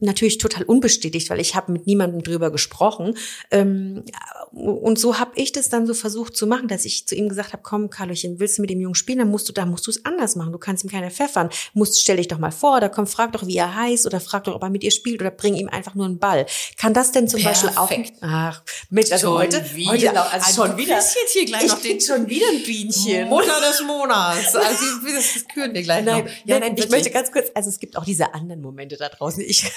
[0.06, 3.18] natürlich total unbestätigt, weil ich habe mit niemandem drüber gesprochen.
[3.52, 4.04] Ähm,
[4.52, 7.54] und so habe ich das dann so versucht zu machen, dass ich zu ihm gesagt
[7.54, 9.92] habe, komm, Carlochen, willst du mit dem Jungen spielen, dann musst du, da musst du
[9.92, 10.54] es anders machen.
[10.54, 11.50] Du kannst ihm keine pfeffern.
[11.74, 14.46] Musst, stell dich doch mal vor, oder komm, frag doch, wie er heißt, oder frag
[14.46, 16.46] doch, ob er mit ihr spielt, oder bring ihm einfach nur einen Ball.
[16.78, 17.76] Kann das denn zum Perfekt.
[17.76, 18.22] Beispiel auch?
[18.22, 19.92] Ach, mit, also schon heute, wieder.
[19.92, 20.96] heute, also, also schon wieder.
[20.96, 23.28] jetzt hier gleich ich noch den schon wieder ein Bienchen.
[23.28, 24.56] Mutter des Monats.
[24.56, 26.32] Also das küren wir gleich nein, noch.
[26.46, 29.42] Ja, nein, ich möchte ganz kurz, also es gibt auch diese anderen Momente da draußen.
[29.42, 29.72] Ich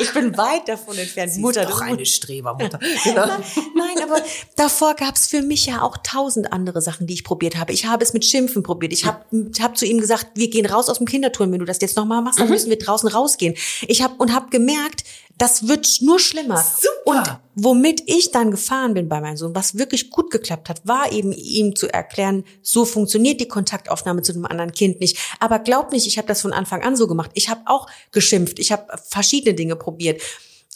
[0.00, 1.62] ich bin weit davon entfernt, Sie Mutter.
[1.62, 2.78] Ist doch eine Strebermutter.
[3.04, 3.26] Genau.
[3.26, 4.22] nein, aber
[4.56, 7.72] davor gab es für mich ja auch tausend andere Sachen, die ich probiert habe.
[7.72, 8.92] Ich habe es mit Schimpfen probiert.
[8.92, 9.24] Ich habe
[9.60, 11.52] hab zu ihm gesagt, wir gehen raus aus dem Kinderturm.
[11.52, 12.52] Wenn du das jetzt nochmal machst, dann mhm.
[12.52, 13.54] müssen wir draußen rausgehen.
[13.88, 15.04] Ich habe und habe gemerkt,
[15.40, 16.62] das wird nur schlimmer.
[16.62, 16.90] Super.
[17.04, 21.10] Und womit ich dann gefahren bin bei meinem Sohn, was wirklich gut geklappt hat, war
[21.12, 25.16] eben ihm zu erklären, so funktioniert die Kontaktaufnahme zu einem anderen Kind nicht.
[25.38, 27.30] Aber glaub nicht, ich habe das von Anfang an so gemacht.
[27.34, 30.20] Ich habe auch geschimpft, ich habe verschiedene Dinge probiert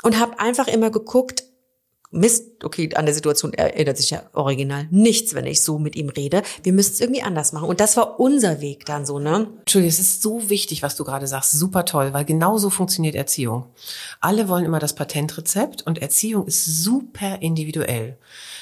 [0.02, 1.44] und habe einfach immer geguckt,
[2.14, 6.08] Mist, okay, an der Situation erinnert sich ja original nichts, wenn ich so mit ihm
[6.08, 6.42] rede.
[6.62, 7.68] Wir müssen es irgendwie anders machen.
[7.68, 9.48] Und das war unser Weg dann so, ne?
[9.60, 11.52] Entschuldigung, es ist so wichtig, was du gerade sagst.
[11.52, 13.66] Super toll, weil genau so funktioniert Erziehung.
[14.20, 18.16] Alle wollen immer das Patentrezept und Erziehung ist super individuell.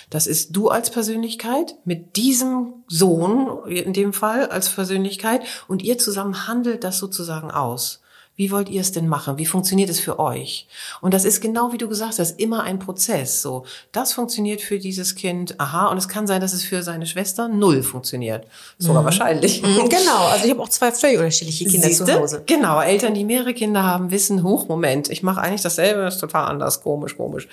[0.08, 5.98] Das ist du als Persönlichkeit mit diesem Sohn in dem Fall als Persönlichkeit und ihr
[5.98, 8.01] zusammen handelt das sozusagen aus.
[8.42, 9.38] Wie wollt ihr es denn machen?
[9.38, 10.66] Wie funktioniert es für euch?
[11.00, 13.40] Und das ist genau wie du gesagt hast, immer ein Prozess.
[13.40, 17.06] So, das funktioniert für dieses Kind, aha, und es kann sein, dass es für seine
[17.06, 18.48] Schwester null funktioniert.
[18.78, 19.04] Sogar mhm.
[19.04, 19.62] wahrscheinlich.
[19.62, 22.04] Mhm, genau, also ich habe auch zwei völlig unterschiedliche Kinder Siehste?
[22.04, 22.42] zu Hause.
[22.46, 26.20] Genau, Eltern, die mehrere Kinder haben, wissen, hoch, Moment, ich mache eigentlich dasselbe, das ist
[26.20, 27.46] total anders, komisch, komisch.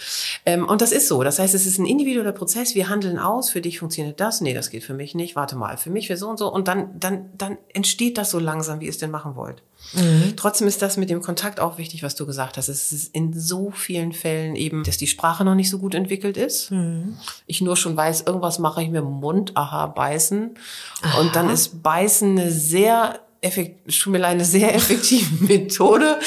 [0.47, 1.21] Ähm, und das ist so.
[1.21, 2.73] Das heißt, es ist ein individueller Prozess.
[2.73, 5.77] Wir handeln aus, für dich funktioniert das, nee, das geht für mich nicht, warte mal,
[5.77, 6.51] für mich wäre so und so.
[6.51, 9.61] Und dann, dann, dann entsteht das so langsam, wie ihr es denn machen wollt.
[9.93, 10.33] Mhm.
[10.35, 12.67] Trotzdem ist das mit dem Kontakt auch wichtig, was du gesagt hast.
[12.67, 16.37] Es ist in so vielen Fällen eben, dass die Sprache noch nicht so gut entwickelt
[16.37, 16.71] ist.
[16.71, 17.17] Mhm.
[17.47, 20.55] Ich nur schon weiß, irgendwas mache ich mit dem Mund, aha, beißen.
[21.01, 21.19] Aha.
[21.19, 26.19] Und dann ist beißen eine sehr effekt, mir eine sehr effektive Methode,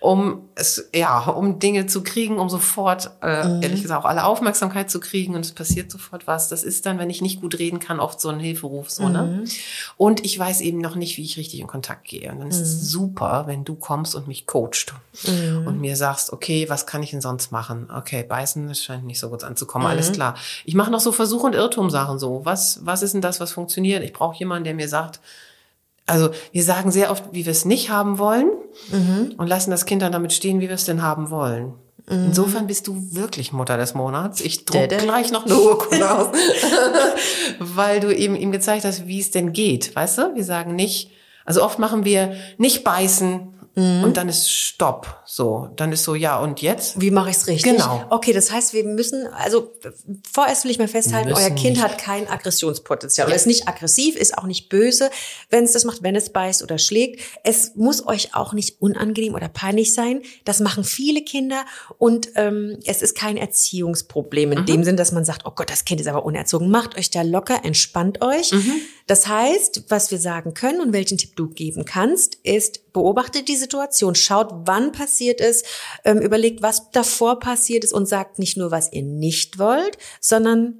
[0.00, 3.62] um es, ja, um Dinge zu kriegen, um sofort, äh, mhm.
[3.62, 6.48] ehrlich gesagt, auch alle Aufmerksamkeit zu kriegen und es passiert sofort was.
[6.48, 9.22] Das ist dann, wenn ich nicht gut reden kann, oft so ein Hilferuf, so, ne?
[9.22, 9.36] mhm.
[9.42, 9.44] ne?
[9.96, 12.30] Und ich weiß eben noch nicht, wie ich richtig in Kontakt gehe.
[12.30, 12.84] Und dann ist es mhm.
[12.84, 14.94] super, wenn du kommst und mich coacht
[15.26, 15.66] mhm.
[15.66, 17.88] und mir sagst, okay, was kann ich denn sonst machen?
[17.94, 20.14] Okay, beißen, das scheint nicht so gut anzukommen, alles mhm.
[20.14, 20.34] klar.
[20.64, 22.42] Ich mache noch so Versuch- und Irrtum-Sachen so.
[22.44, 24.02] Was, was ist denn das, was funktioniert?
[24.02, 25.20] Ich brauche jemanden, der mir sagt,
[26.06, 28.50] also wir sagen sehr oft, wie wir es nicht haben wollen
[28.90, 29.34] mhm.
[29.38, 31.74] und lassen das Kind dann damit stehen, wie wir es denn haben wollen.
[32.08, 32.26] Mhm.
[32.26, 34.40] Insofern bist du wirklich Mutter des Monats.
[34.40, 36.28] Ich druck gleich noch eine Urkunde aus,
[37.58, 39.96] weil du eben ihm gezeigt hast, wie es denn geht.
[39.96, 40.34] Weißt du?
[40.34, 41.10] Wir sagen nicht,
[41.46, 44.04] also oft machen wir nicht beißen, Mhm.
[44.04, 45.22] Und dann ist Stopp.
[45.24, 47.00] So, dann ist so, ja, und jetzt?
[47.00, 47.72] Wie mache ich es richtig?
[47.72, 48.04] Genau.
[48.10, 49.72] Okay, das heißt, wir müssen, also
[50.30, 51.82] vorerst will ich mal festhalten, euer Kind nicht.
[51.82, 53.28] hat kein Aggressionspotenzial.
[53.28, 53.34] Ja.
[53.34, 55.10] ist nicht aggressiv, ist auch nicht böse,
[55.50, 57.20] wenn es das macht, wenn es beißt oder schlägt.
[57.42, 60.22] Es muss euch auch nicht unangenehm oder peinlich sein.
[60.44, 61.64] Das machen viele Kinder
[61.98, 64.66] und ähm, es ist kein Erziehungsproblem in mhm.
[64.66, 66.70] dem Sinn, dass man sagt, oh Gott, das Kind ist aber unerzogen.
[66.70, 68.52] Macht euch da locker, entspannt euch.
[68.52, 68.80] Mhm.
[69.06, 73.56] Das heißt, was wir sagen können und welchen Tipp du geben kannst, ist, beobachtet die
[73.56, 75.66] Situation, schaut, wann passiert ist,
[76.04, 80.78] ähm, überlegt, was davor passiert ist und sagt nicht nur, was ihr nicht wollt, sondern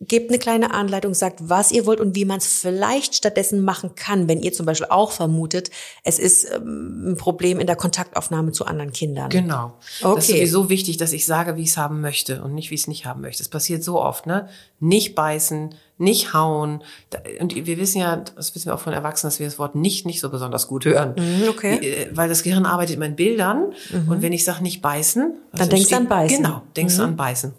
[0.00, 3.94] gebt eine kleine Anleitung, sagt, was ihr wollt und wie man es vielleicht stattdessen machen
[3.94, 5.70] kann, wenn ihr zum Beispiel auch vermutet,
[6.04, 9.30] es ist ähm, ein Problem in der Kontaktaufnahme zu anderen Kindern.
[9.30, 9.74] Genau.
[10.02, 10.14] Okay.
[10.14, 12.74] Das ist sowieso wichtig, dass ich sage, wie ich es haben möchte und nicht, wie
[12.74, 13.42] ich es nicht haben möchte.
[13.42, 14.48] Es passiert so oft, ne?
[14.80, 16.82] Nicht beißen, nicht hauen.
[17.40, 20.06] Und wir wissen ja, das wissen wir auch von Erwachsenen, dass wir das Wort nicht
[20.06, 21.14] nicht so besonders gut hören.
[21.16, 21.76] Mhm, okay.
[21.76, 23.72] Äh, weil das Gehirn arbeitet immer in Bildern.
[23.90, 24.08] Mhm.
[24.08, 26.42] Und wenn ich sage nicht beißen, dann denkst du an beißen.
[26.42, 27.08] Genau, denkst du mhm.
[27.08, 27.54] an beißen.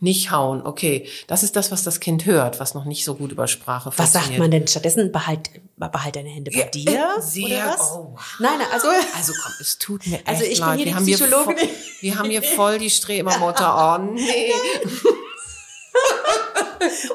[0.00, 1.08] Nicht hauen, okay.
[1.26, 4.12] Das ist das, was das Kind hört, was noch nicht so gut über Sprache Was
[4.12, 5.10] sagt man denn stattdessen?
[5.10, 7.08] Behalt, behalt deine Hände bei ja, dir?
[7.18, 7.92] Äh, sehr, oder was?
[7.92, 8.88] Oh, Nein, also.
[9.16, 10.78] Also komm, es tut mir Also ich leid.
[10.78, 11.58] bin hier wir die Psychologin.
[11.58, 11.68] Voll,
[12.00, 13.98] wir haben hier voll die Strebermutter.
[13.98, 14.52] Oh, nee.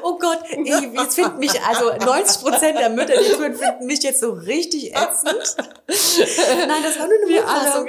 [0.02, 4.02] oh Gott, ich, jetzt finden mich, also 90 Prozent der Mütter, die tun, finden mich
[4.02, 5.56] jetzt so richtig ätzend.
[5.88, 7.88] Nein, das war nur eine Mutmaßung.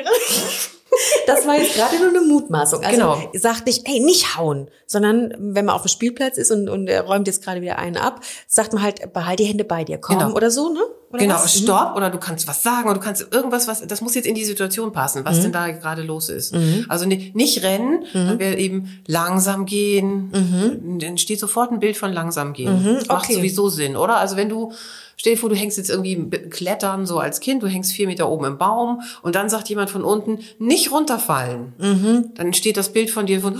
[1.27, 2.83] Das war jetzt gerade nur eine Mutmaßung.
[2.83, 3.29] Also genau.
[3.33, 7.01] sagt nicht, hey, nicht hauen, sondern wenn man auf dem Spielplatz ist und, und er
[7.01, 10.19] räumt jetzt gerade wieder einen ab, sagt man halt, behalt die Hände bei dir, komm
[10.19, 10.33] genau.
[10.33, 10.81] oder so, ne?
[11.11, 11.57] Oder genau, was?
[11.57, 11.97] stopp mhm.
[11.97, 14.43] oder du kannst was sagen oder du kannst irgendwas, was das muss jetzt in die
[14.43, 15.43] Situation passen, was mhm.
[15.43, 16.53] denn da gerade los ist.
[16.53, 16.85] Mhm.
[16.89, 18.27] Also nicht, nicht rennen, mhm.
[18.27, 20.31] dann wäre eben langsam gehen.
[20.31, 20.99] Mhm.
[20.99, 22.83] Dann steht sofort ein Bild von langsam gehen.
[22.83, 22.95] Mhm.
[22.97, 23.05] Okay.
[23.07, 24.17] Macht sowieso Sinn, oder?
[24.17, 24.73] Also wenn du
[25.17, 28.29] Stell dir vor, du hängst jetzt irgendwie klettern, so als Kind, du hängst vier Meter
[28.29, 31.73] oben im Baum und dann sagt jemand von unten, nicht runterfallen.
[31.77, 32.31] Mhm.
[32.35, 33.59] Dann steht das Bild von dir von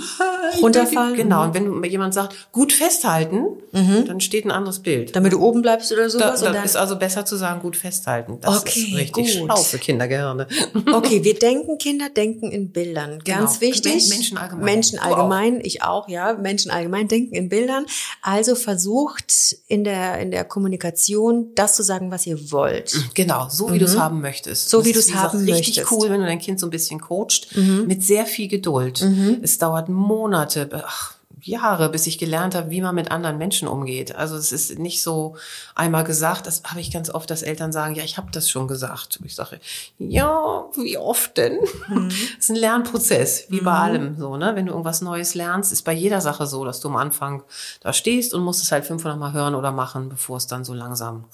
[0.61, 1.15] runterfallen.
[1.15, 1.43] Genau.
[1.43, 4.05] Und wenn jemand sagt, gut festhalten, mhm.
[4.05, 5.15] dann steht ein anderes Bild.
[5.15, 6.41] Damit du oben bleibst oder sowas?
[6.41, 8.37] Da, da ist also besser zu sagen, gut festhalten.
[8.41, 9.27] Das okay, ist richtig gut.
[9.27, 10.47] schlau für Kindergehirne.
[10.95, 13.19] Okay, wir denken, Kinder denken in Bildern.
[13.23, 13.73] Ganz genau.
[13.73, 14.09] wichtig.
[14.09, 14.65] Menschen allgemein.
[14.65, 16.33] Menschen allgemein, ich auch, ja.
[16.33, 17.85] Menschen allgemein denken in Bildern.
[18.21, 22.95] Also versucht in der, in der Kommunikation das zu sagen, was ihr wollt.
[23.13, 23.79] Genau, so wie mhm.
[23.79, 24.69] du es haben möchtest.
[24.69, 25.77] So wie du es haben richtig möchtest.
[25.77, 27.85] Richtig cool, wenn du dein Kind so ein bisschen coacht, mhm.
[27.87, 29.01] mit sehr viel Geduld.
[29.01, 29.39] Mhm.
[29.41, 31.15] Es dauert Monate, ach,
[31.45, 34.15] Jahre, bis ich gelernt habe, wie man mit anderen Menschen umgeht.
[34.15, 35.35] Also es ist nicht so
[35.75, 38.67] einmal gesagt, das habe ich ganz oft, dass Eltern sagen, ja, ich habe das schon
[38.67, 39.17] gesagt.
[39.17, 39.59] Und ich sage,
[39.99, 41.59] ja, wie oft denn?
[41.87, 42.09] Mhm.
[42.35, 43.65] Das ist ein Lernprozess, wie mhm.
[43.65, 44.37] bei allem so.
[44.37, 44.55] Ne?
[44.55, 47.43] Wenn du irgendwas Neues lernst, ist bei jeder Sache so, dass du am Anfang
[47.81, 50.73] da stehst und musst es halt 500 Mal hören oder machen, bevor es dann so
[50.73, 51.25] langsam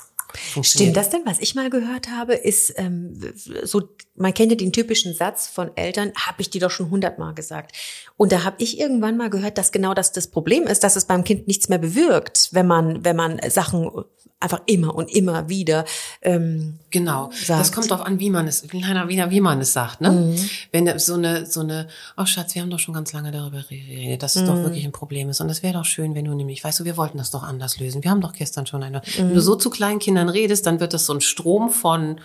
[0.61, 1.21] Stimmt das denn?
[1.25, 3.19] Was ich mal gehört habe, ist ähm,
[3.63, 3.89] so,
[4.21, 7.75] man kennt ja den typischen Satz von Eltern, habe ich dir doch schon hundertmal gesagt.
[8.17, 11.05] Und da habe ich irgendwann mal gehört, dass genau das das Problem ist, dass es
[11.05, 13.89] beim Kind nichts mehr bewirkt, wenn man, wenn man Sachen
[14.41, 15.85] einfach immer und immer wieder
[16.21, 17.61] ähm, genau sagt.
[17.61, 20.49] das kommt darauf an wie man es leider wieder wie man es sagt ne mhm.
[20.71, 23.63] wenn so eine so eine ach oh Schatz wir haben doch schon ganz lange darüber
[23.69, 24.47] geredet dass es mhm.
[24.47, 26.85] doch wirklich ein Problem ist und es wäre doch schön wenn du nämlich weißt du
[26.85, 29.29] wir wollten das doch anders lösen wir haben doch gestern schon eine mhm.
[29.29, 32.19] wenn du so zu kleinen Kindern redest dann wird das so ein Strom von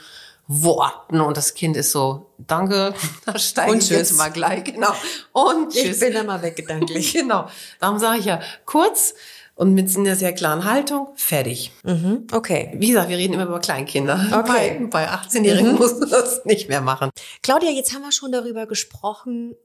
[0.49, 2.95] Worten und das Kind ist so, danke,
[3.27, 3.99] da steige und ich tschüss.
[3.99, 4.93] jetzt mal gleich, genau.
[5.33, 5.97] Und tschüss.
[5.97, 7.13] Ich bin da mal weg gedanklich.
[7.15, 7.49] genau.
[7.81, 9.15] Darum sage ich ja kurz
[9.57, 11.73] und mit einer sehr klaren Haltung, fertig.
[11.83, 12.73] Mhm, okay.
[12.77, 14.21] Wie gesagt, wir reden immer über Kleinkinder.
[14.33, 14.87] Okay.
[14.91, 15.79] Bei, bei 18-Jährigen mhm.
[15.79, 17.11] musst du das nicht mehr machen.
[17.43, 19.57] Claudia, jetzt haben wir schon darüber gesprochen,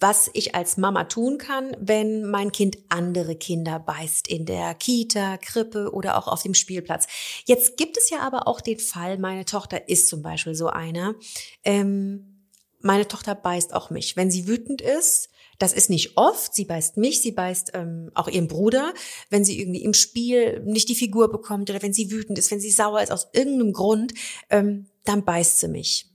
[0.00, 5.38] was ich als Mama tun kann, wenn mein Kind andere Kinder beißt in der Kita,
[5.38, 7.06] Krippe oder auch auf dem Spielplatz.
[7.44, 11.14] Jetzt gibt es ja aber auch den Fall, meine Tochter ist zum Beispiel so einer.
[11.62, 12.34] Ähm,
[12.80, 14.16] meine Tochter beißt auch mich.
[14.16, 16.54] Wenn sie wütend ist, das ist nicht oft.
[16.54, 18.92] Sie beißt mich, sie beißt ähm, auch ihren Bruder,
[19.30, 22.60] wenn sie irgendwie im Spiel nicht die Figur bekommt oder wenn sie wütend ist, wenn
[22.60, 24.12] sie sauer ist aus irgendeinem Grund,
[24.50, 26.13] ähm, dann beißt sie mich.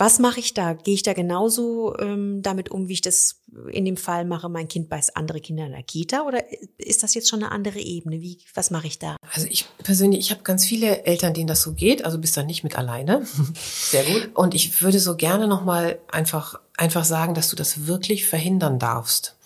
[0.00, 0.72] Was mache ich da?
[0.72, 4.48] Gehe ich da genauso ähm, damit um, wie ich das in dem Fall mache?
[4.48, 6.42] Mein Kind beißt andere Kinder in der Kita oder
[6.78, 8.22] ist das jetzt schon eine andere Ebene?
[8.22, 9.16] Wie, was mache ich da?
[9.34, 12.02] Also ich persönlich, ich habe ganz viele Eltern, denen das so geht.
[12.06, 13.26] Also bist da nicht mit alleine.
[13.62, 14.30] Sehr gut.
[14.32, 18.78] Und ich würde so gerne noch mal einfach einfach sagen, dass du das wirklich verhindern
[18.78, 19.36] darfst.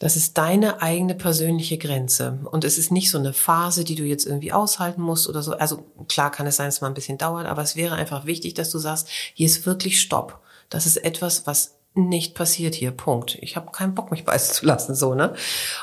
[0.00, 2.40] Das ist deine eigene persönliche Grenze.
[2.50, 5.52] Und es ist nicht so eine Phase, die du jetzt irgendwie aushalten musst oder so.
[5.52, 8.24] Also klar kann es sein, dass es mal ein bisschen dauert, aber es wäre einfach
[8.24, 10.40] wichtig, dass du sagst, hier ist wirklich Stopp.
[10.70, 12.92] Das ist etwas, was nicht passiert hier.
[12.92, 13.36] Punkt.
[13.42, 15.34] Ich habe keinen Bock, mich beißen zu lassen, so ne.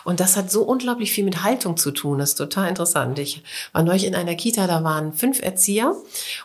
[0.03, 2.17] Und das hat so unglaublich viel mit Haltung zu tun.
[2.17, 3.19] Das ist total interessant.
[3.19, 5.95] Ich war neulich in einer Kita, da waren fünf Erzieher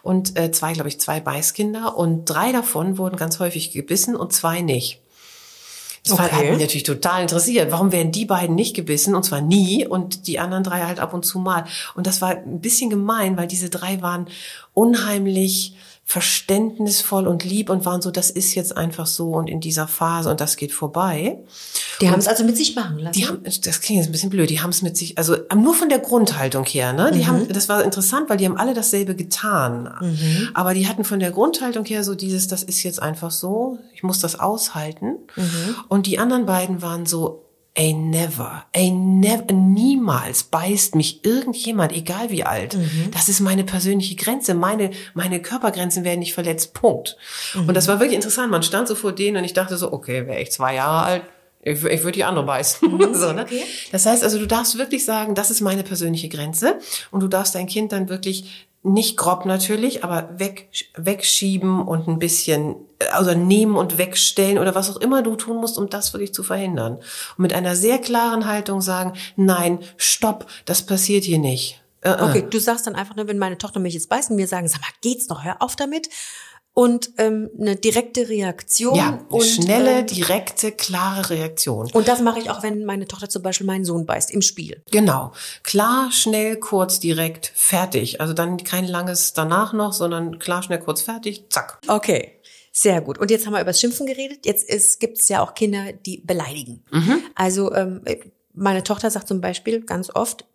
[0.03, 4.35] und äh, zwei, glaube ich, zwei Beißkinder und drei davon wurden ganz häufig gebissen und
[4.35, 5.02] zwei nicht.
[6.05, 6.31] Das okay.
[6.33, 7.71] hat mich natürlich total interessiert.
[7.71, 9.15] Warum werden die beiden nicht gebissen?
[9.15, 11.65] Und zwar nie und die anderen drei halt ab und zu mal.
[11.95, 14.27] Und das war ein bisschen gemein, weil diese drei waren
[14.75, 19.87] unheimlich verständnisvoll und lieb und waren so, das ist jetzt einfach so und in dieser
[19.87, 21.39] Phase und das geht vorbei.
[22.01, 23.19] Die haben es also mit sich machen lassen.
[23.19, 25.75] Die haben, das klingt jetzt ein bisschen blöd, die haben es mit sich, also nur
[25.75, 27.13] von der Grundhaltung her, ne?
[27.13, 27.27] Die mhm.
[27.27, 29.95] haben, das war interessant, weil die haben alle dasselbe getan.
[30.01, 30.51] Mhm.
[30.55, 34.03] Aber die hatten von der Grundhaltung her so dieses, das ist jetzt einfach so, ich
[34.03, 35.19] muss das aushalten.
[35.37, 35.77] Mhm.
[35.89, 37.42] Und die anderen beiden waren so,
[37.75, 42.77] ey, never, ey, never, niemals beißt mich irgendjemand, egal wie alt.
[42.77, 43.11] Mhm.
[43.13, 44.55] Das ist meine persönliche Grenze.
[44.55, 46.75] Meine, meine Körpergrenzen werden nicht verletzt.
[46.75, 47.17] Punkt.
[47.55, 47.69] Mhm.
[47.69, 48.51] Und das war wirklich interessant.
[48.51, 51.23] Man stand so vor denen und ich dachte so, okay, wäre ich zwei Jahre alt,
[51.65, 52.91] ich, ich würde die andere beißen.
[52.91, 53.15] Mhm.
[53.15, 53.43] so, ne?
[53.43, 53.63] okay.
[53.91, 56.79] Das heißt also, du darfst wirklich sagen, das ist meine persönliche Grenze
[57.11, 62.19] und du darfst dein Kind dann wirklich nicht grob natürlich, aber weg, wegschieben und ein
[62.19, 62.75] bisschen,
[63.13, 66.43] also nehmen und wegstellen oder was auch immer du tun musst, um das wirklich zu
[66.43, 66.97] verhindern.
[66.97, 71.81] Und mit einer sehr klaren Haltung sagen, nein, stopp, das passiert hier nicht.
[72.05, 72.31] Uh -uh.
[72.31, 74.67] Okay, du sagst dann einfach nur, wenn meine Tochter mich jetzt beißt und mir sagen,
[74.67, 76.09] sag mal, geht's noch, hör auf damit
[76.75, 78.95] und ähm, eine direkte Reaktion.
[78.95, 81.91] Ja, eine und, schnelle, äh, direkte, klare Reaktion.
[81.93, 84.83] Und das mache ich auch, wenn meine Tochter zum Beispiel meinen Sohn beißt im Spiel.
[84.91, 85.33] Genau.
[85.63, 88.21] Klar, schnell, kurz, direkt, fertig.
[88.21, 91.79] Also dann kein langes danach noch, sondern klar, schnell, kurz, fertig, zack.
[91.89, 92.39] Okay.
[92.75, 93.19] Sehr gut.
[93.19, 94.47] Und jetzt haben wir über das Schimpfen geredet.
[94.47, 96.83] Jetzt gibt es ja auch Kinder, die beleidigen.
[96.91, 97.23] Mhm.
[97.35, 98.03] Also ähm,
[98.55, 100.47] meine Tochter sagt zum Beispiel ganz oft,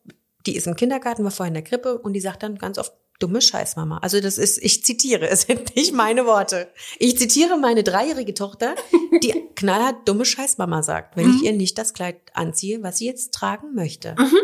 [0.47, 2.93] die ist im Kindergarten, war vorher in der Krippe und die sagt dann ganz oft,
[3.20, 3.99] dumme Scheißmama.
[3.99, 6.72] Also das ist, ich zitiere, es sind nicht meine Worte.
[6.99, 8.76] Ich zitiere meine dreijährige Tochter,
[9.24, 11.36] die knallhart dumme Scheißmama sagt, wenn mhm.
[11.36, 14.15] ich ihr nicht das Kleid anziehe, was sie jetzt tragen möchte.
[14.18, 14.38] Mhm.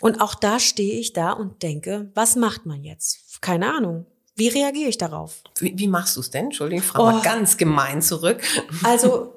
[0.00, 3.40] Und auch da stehe ich da und denke, was macht man jetzt?
[3.40, 4.06] Keine Ahnung.
[4.36, 5.42] Wie reagiere ich darauf?
[5.60, 6.46] Wie, wie machst du es denn?
[6.46, 7.12] Entschuldigung, ich frage oh.
[7.12, 8.42] mal ganz gemein zurück.
[8.82, 9.32] Also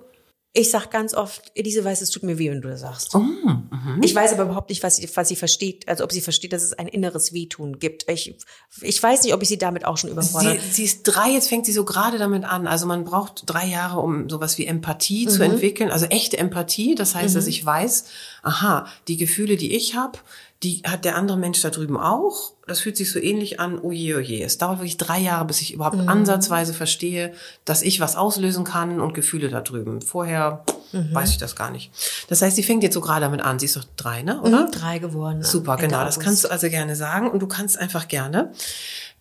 [0.58, 3.14] ich sag ganz oft, Elise weiß, es tut mir weh, wenn du das sagst.
[3.14, 4.01] Oh, mhm.
[4.01, 6.64] Ich weiß aber überhaupt nicht, was sie, was sie versteht, also ob sie versteht, dass
[6.64, 8.10] es ein inneres Wehtun gibt.
[8.10, 8.36] Ich,
[8.82, 10.60] ich weiß nicht, ob ich sie damit auch schon überfordere.
[10.60, 12.66] Sie, sie ist drei, jetzt fängt sie so gerade damit an.
[12.66, 15.30] Also man braucht drei Jahre, um sowas wie Empathie mhm.
[15.30, 16.95] zu entwickeln, also echte Empathie.
[16.95, 17.38] Das heißt, mhm.
[17.38, 18.05] dass ich weiß,
[18.41, 20.18] aha, die Gefühle, die ich habe,
[20.64, 22.53] die hat der andere Mensch da drüben auch.
[22.66, 24.41] Das fühlt sich so ähnlich an, oh je, oh je.
[24.41, 26.10] Es dauert wirklich drei Jahre, bis ich überhaupt mhm.
[26.10, 27.34] ansatzweise verstehe,
[27.64, 30.01] dass ich was auslösen kann und Gefühle da drüben.
[30.01, 31.14] Vorher mhm.
[31.14, 31.91] weiß ich das gar nicht.
[32.28, 33.60] Das heißt, sie fängt jetzt so gerade damit an.
[33.60, 34.41] Sie ist doch drei, ne?
[34.41, 34.66] Oder?
[34.66, 35.43] Mhm, drei geworden.
[35.43, 36.03] Super, genau.
[36.03, 38.51] Das kannst du also gerne sagen und du kannst einfach gerne.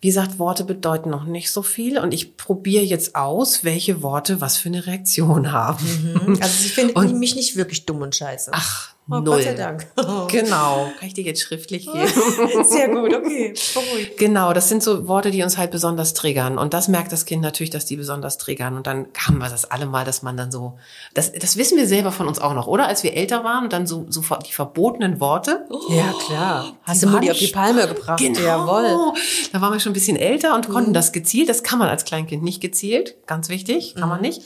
[0.00, 4.40] Wie gesagt, Worte bedeuten noch nicht so viel und ich probiere jetzt aus, welche Worte
[4.40, 5.84] was für eine Reaktion haben.
[6.26, 6.38] Mhm.
[6.40, 8.50] Also sie findet und, mich nicht wirklich dumm und scheiße.
[8.54, 9.36] Ach, Oh, Null.
[9.36, 9.86] Gott sei Dank.
[10.28, 10.90] Genau.
[10.98, 12.64] Kann ich dir jetzt schriftlich geben?
[12.64, 13.54] Sehr gut, okay.
[13.74, 14.18] Beruhigt.
[14.18, 16.58] Genau, das sind so Worte, die uns halt besonders triggern.
[16.58, 18.76] Und das merkt das Kind natürlich, dass die besonders triggern.
[18.76, 20.78] Und dann haben wir das alle mal, dass man dann so,
[21.14, 22.88] das, das wissen wir selber von uns auch noch, oder?
[22.88, 25.66] Als wir älter waren und dann so, so die verbotenen Worte.
[25.70, 26.76] Oh, ja, klar.
[26.82, 28.18] Hast du Mutti auf die Palme gebracht?
[28.18, 28.40] Genau.
[28.40, 29.12] Jawohl.
[29.52, 30.94] Da waren wir schon ein bisschen älter und konnten mhm.
[30.94, 31.48] das gezielt.
[31.48, 33.14] Das kann man als Kleinkind nicht gezielt.
[33.26, 34.08] Ganz wichtig, kann mhm.
[34.08, 34.42] man nicht.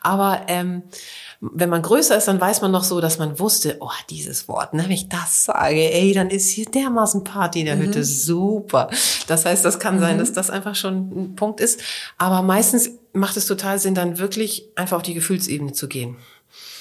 [0.00, 0.82] Aber, ähm,
[1.40, 4.74] wenn man größer ist, dann weiß man noch so, dass man wusste, oh, dieses Wort,
[4.74, 7.82] ne, wenn ich das sage, ey, dann ist hier dermaßen Party in der mhm.
[7.82, 8.90] Hütte, super.
[9.28, 10.20] Das heißt, das kann sein, mhm.
[10.20, 11.80] dass das einfach schon ein Punkt ist.
[12.16, 16.16] Aber meistens macht es total Sinn, dann wirklich einfach auf die Gefühlsebene zu gehen.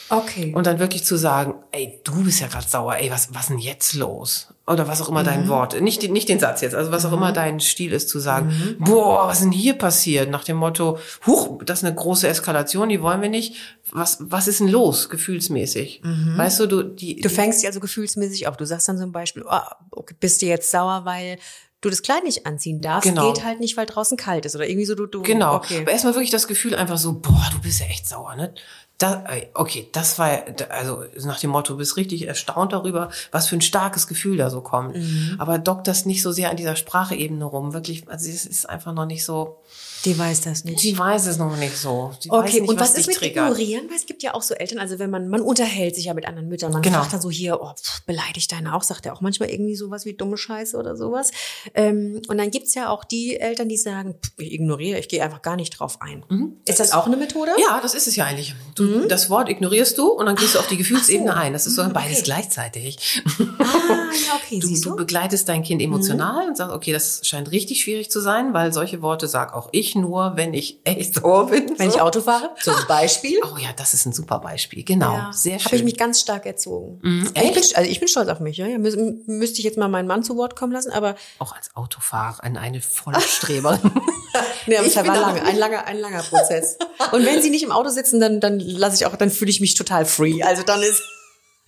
[0.09, 0.53] Okay.
[0.55, 3.59] Und dann wirklich zu sagen, ey, du bist ja gerade sauer, ey, was, was denn
[3.59, 4.53] jetzt los?
[4.65, 5.25] Oder was auch immer mhm.
[5.25, 7.17] dein Wort, nicht, nicht den Satz jetzt, also was auch mhm.
[7.17, 8.83] immer dein Stil ist, zu sagen, mhm.
[8.83, 10.29] boah, was denn hier passiert?
[10.29, 13.55] Nach dem Motto, huch, das ist eine große Eskalation, die wollen wir nicht.
[13.91, 16.01] Was, was ist denn los, gefühlsmäßig?
[16.03, 16.37] Mhm.
[16.37, 17.21] Weißt du, du, die.
[17.21, 18.57] Du fängst dich also gefühlsmäßig auf.
[18.57, 19.59] Du sagst dann zum Beispiel, oh,
[19.91, 21.37] okay, bist du jetzt sauer, weil
[21.81, 23.31] du das Kleid nicht anziehen darfst, genau.
[23.31, 25.55] geht halt nicht, weil draußen kalt ist oder irgendwie so du, du Genau.
[25.55, 25.81] Okay.
[25.81, 28.53] Aber erstmal wirklich das Gefühl einfach so, boah, du bist ja echt sauer, ne?
[28.97, 33.55] Da, okay, das war, also nach dem Motto, du bist richtig erstaunt darüber, was für
[33.55, 34.95] ein starkes Gefühl da so kommt.
[34.95, 35.35] Mhm.
[35.37, 37.73] Aber dock das nicht so sehr an dieser Spracheebene rum.
[37.73, 39.59] Wirklich, also es ist einfach noch nicht so,
[40.05, 40.81] die weiß das nicht.
[40.83, 42.11] Die weiß es noch nicht so.
[42.23, 43.51] Die okay, nicht, und was, was ist mit triggert.
[43.51, 43.89] Ignorieren?
[43.89, 46.27] Weil es gibt ja auch so Eltern, also wenn man, man unterhält sich ja mit
[46.27, 46.99] anderen Müttern, man genau.
[46.99, 50.05] fragt dann so hier, oh, pff, beleidigt deine auch, sagt er auch manchmal irgendwie sowas
[50.05, 51.31] wie dumme Scheiße oder sowas.
[51.73, 55.23] Ähm, und dann gibt's ja auch die Eltern, die sagen, pff, ich ignoriere, ich gehe
[55.23, 56.23] einfach gar nicht drauf ein.
[56.29, 56.57] Mhm.
[56.65, 57.51] Ist das auch eine Methode?
[57.57, 58.55] Ja, das ist es ja eigentlich.
[58.75, 59.07] Du, mhm.
[59.07, 61.37] Das Wort ignorierst du und dann gehst du auf die Gefühlsebene so.
[61.37, 61.53] ein.
[61.53, 62.25] Das ist so mhm, beides okay.
[62.25, 63.21] gleichzeitig.
[63.59, 64.59] Ah, ja, okay.
[64.59, 64.81] Du, du?
[64.81, 66.49] du begleitest dein Kind emotional mhm.
[66.49, 69.95] und sagst, okay, das scheint richtig schwierig zu sein, weil solche Worte sag auch ich
[69.95, 71.71] nur, wenn ich echt sauer bin.
[71.77, 71.97] Wenn so.
[71.97, 73.39] ich Auto fahre, zum Beispiel.
[73.47, 74.83] Oh ja, das ist ein super Beispiel.
[74.83, 75.31] Genau, ja.
[75.31, 75.65] sehr schön.
[75.65, 76.99] Habe ich mich ganz stark erzogen.
[77.01, 77.31] Mhm.
[77.33, 78.57] Ich bin, also ich bin stolz auf mich.
[78.57, 78.67] Ja.
[78.67, 78.77] ja.
[78.77, 82.59] müsste ich jetzt mal meinen Mann zu Wort kommen lassen, aber auch als Autofahrer eine,
[82.59, 83.79] eine volle Streberin.
[84.67, 86.77] nee, aber es war lange, ein langer, ein langer Prozess.
[87.11, 89.59] Und wenn sie nicht im Auto sitzen, dann dann lasse ich auch, dann fühle ich
[89.59, 90.41] mich total free.
[90.43, 91.01] Also dann ist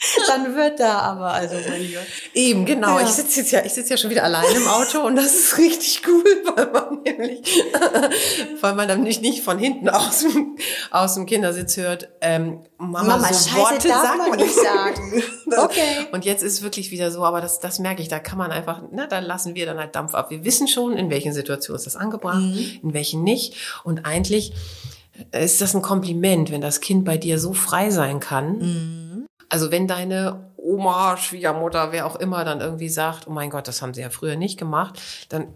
[0.28, 2.06] dann wird da aber, also mein Gott.
[2.34, 3.00] Eben, genau.
[3.00, 3.06] Ja.
[3.06, 5.58] Ich sitze jetzt ja, ich sitze ja schon wieder allein im Auto und das ist
[5.58, 6.24] richtig cool,
[6.56, 7.42] weil man nämlich,
[8.62, 10.58] weil man dann nicht, nicht von hinten aus dem,
[10.90, 15.24] aus dem Kindersitz hört, ähm, Mama, Mama so Scheiße Worte darf man nicht sagen.
[15.58, 16.08] okay.
[16.14, 18.82] Und jetzt ist wirklich wieder so, aber das, das merke ich, da kann man einfach,
[18.94, 20.30] na, da lassen wir dann halt Dampf ab.
[20.30, 22.80] Wir wissen schon, in welchen Situationen ist das angebracht, mhm.
[22.84, 23.56] in welchen nicht.
[23.84, 24.54] Und eigentlich
[25.32, 28.58] ist das ein Kompliment, wenn das Kind bei dir so frei sein kann.
[28.60, 29.00] Mhm
[29.50, 33.82] also wenn deine Oma, Schwiegermutter, wer auch immer dann irgendwie sagt, oh mein Gott, das
[33.82, 35.48] haben sie ja früher nicht gemacht, dann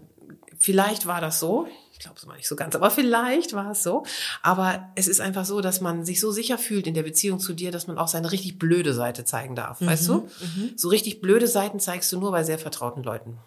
[0.58, 1.66] vielleicht war das so.
[1.92, 4.04] Ich glaube es mal nicht so ganz, aber vielleicht war es so.
[4.42, 7.54] Aber es ist einfach so, dass man sich so sicher fühlt in der Beziehung zu
[7.54, 9.80] dir, dass man auch seine richtig blöde Seite zeigen darf.
[9.80, 10.14] Mhm, weißt du?
[10.14, 10.72] Mhm.
[10.74, 13.38] So richtig blöde Seiten zeigst du nur bei sehr vertrauten Leuten.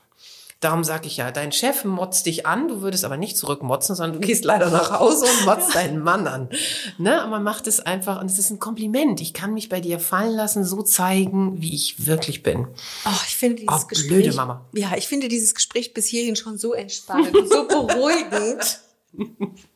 [0.59, 4.19] Darum sage ich ja, dein Chef motzt dich an, du würdest aber nicht zurückmotzen, sondern
[4.19, 6.49] du gehst leider nach Hause und motzt deinen Mann an.
[6.97, 7.21] Ne?
[7.21, 9.21] Aber man macht es einfach und es ist ein Kompliment.
[9.21, 12.67] Ich kann mich bei dir fallen lassen, so zeigen, wie ich wirklich bin.
[13.05, 14.07] Oh, ich finde dieses oh, Gespräch.
[14.07, 14.65] Blöde Mama.
[14.73, 18.79] Ja, ich finde dieses Gespräch bis hierhin schon so entspannend, so beruhigend.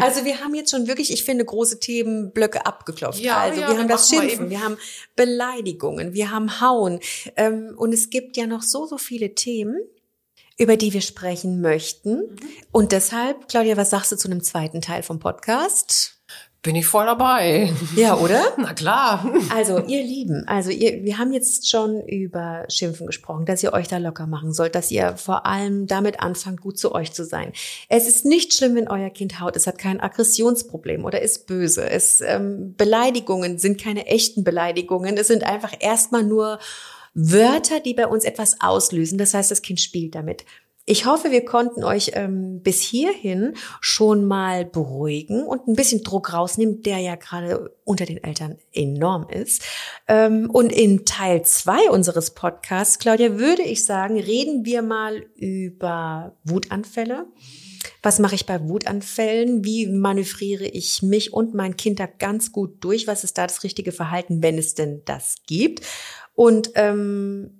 [0.00, 3.20] Also wir haben jetzt schon wirklich, ich finde, große Themenblöcke abgeklopft.
[3.20, 4.76] Ja, also ja, wir haben das Schimpfen, wir haben
[5.14, 6.98] Beleidigungen, wir haben Hauen.
[7.36, 9.80] Ähm, und es gibt ja noch so, so viele Themen
[10.60, 12.18] über die wir sprechen möchten.
[12.18, 12.36] Mhm.
[12.70, 16.18] Und deshalb, Claudia, was sagst du zu einem zweiten Teil vom Podcast?
[16.62, 17.72] Bin ich voll dabei.
[17.96, 18.42] Ja, oder?
[18.58, 19.32] Na klar.
[19.54, 23.88] Also, ihr Lieben, also ihr, wir haben jetzt schon über Schimpfen gesprochen, dass ihr euch
[23.88, 27.54] da locker machen sollt, dass ihr vor allem damit anfangt, gut zu euch zu sein.
[27.88, 29.56] Es ist nicht schlimm, wenn euer Kind haut.
[29.56, 31.88] Es hat kein Aggressionsproblem oder ist böse.
[31.88, 35.16] Es ähm, Beleidigungen sind keine echten Beleidigungen.
[35.16, 36.58] Es sind einfach erstmal nur
[37.20, 39.18] Wörter, die bei uns etwas auslösen.
[39.18, 40.44] Das heißt, das Kind spielt damit.
[40.86, 46.32] Ich hoffe, wir konnten euch ähm, bis hierhin schon mal beruhigen und ein bisschen Druck
[46.32, 49.62] rausnehmen, der ja gerade unter den Eltern enorm ist.
[50.08, 56.34] Ähm, und in Teil zwei unseres Podcasts, Claudia, würde ich sagen, reden wir mal über
[56.44, 57.26] Wutanfälle.
[58.02, 59.64] Was mache ich bei Wutanfällen?
[59.64, 63.06] Wie manövriere ich mich und mein Kind da ganz gut durch?
[63.06, 65.82] Was ist da das richtige Verhalten, wenn es denn das gibt?
[66.40, 67.50] Und ähm,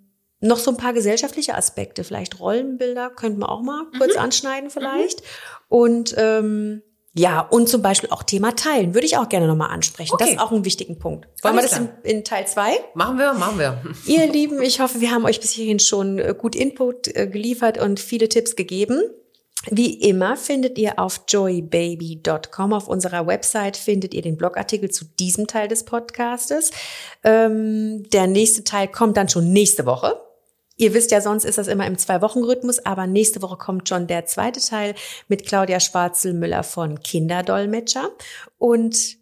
[0.40, 4.20] noch so ein paar gesellschaftliche Aspekte, vielleicht Rollenbilder, könnten wir auch mal kurz mhm.
[4.22, 5.20] anschneiden vielleicht.
[5.20, 5.26] Mhm.
[5.68, 10.14] Und ähm, ja, und zum Beispiel auch Thema Teilen würde ich auch gerne nochmal ansprechen.
[10.14, 10.24] Okay.
[10.24, 11.28] Das ist auch ein wichtigen Punkt.
[11.42, 12.70] Wollen Alles wir das in, in, Teil zwei?
[12.94, 13.82] Machen wir, machen wir.
[14.06, 17.76] Ihr Lieben, ich hoffe, wir haben euch bis hierhin schon äh, gut Input äh, geliefert
[17.76, 19.02] und viele Tipps gegeben.
[19.68, 25.46] Wie immer findet ihr auf joybaby.com auf unserer Website findet ihr den Blogartikel zu diesem
[25.46, 26.70] Teil des Podcastes.
[27.24, 30.18] Ähm, der nächste Teil kommt dann schon nächste Woche.
[30.76, 34.24] Ihr wisst ja, sonst ist das immer im Zwei-Wochen-Rhythmus, aber nächste Woche kommt schon der
[34.24, 34.94] zweite Teil
[35.28, 38.08] mit Claudia Schwarzel-Müller von Kinderdolmetscher.
[38.56, 39.19] Und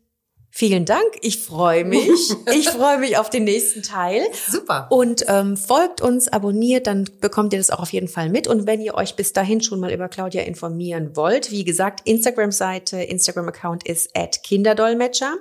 [0.58, 1.18] Vielen Dank.
[1.20, 2.34] Ich freue mich.
[2.52, 4.22] Ich freue mich auf den nächsten Teil.
[4.50, 4.88] Super.
[4.90, 8.48] Und ähm, folgt uns, abonniert, dann bekommt ihr das auch auf jeden Fall mit.
[8.48, 13.00] Und wenn ihr euch bis dahin schon mal über Claudia informieren wollt, wie gesagt, Instagram-Seite,
[13.00, 15.36] Instagram-Account ist at Kinderdolmetscher.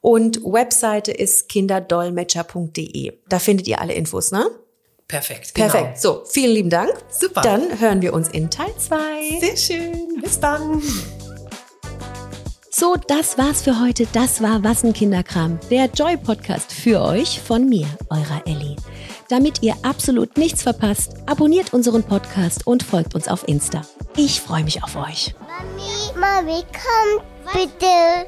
[0.00, 3.18] Und Webseite ist kinderdolmetscher.de.
[3.28, 4.46] Da findet ihr alle Infos, ne?
[5.08, 5.54] Perfekt.
[5.54, 5.68] Genau.
[5.68, 6.00] Perfekt.
[6.00, 6.94] So, vielen lieben Dank.
[7.10, 7.42] Super.
[7.42, 8.96] Dann hören wir uns in Teil 2.
[9.40, 10.22] Sehr schön.
[10.22, 10.80] Bis dann.
[12.76, 14.04] So, das war's für heute.
[14.14, 18.74] Das war Was ein Kinderkram, der Joy Podcast für euch von mir, eurer Ellie.
[19.28, 23.82] Damit ihr absolut nichts verpasst, abonniert unseren Podcast und folgt uns auf Insta.
[24.16, 25.36] Ich freue mich auf euch.
[25.46, 27.22] Mami, Mami, komm
[27.52, 28.26] bitte.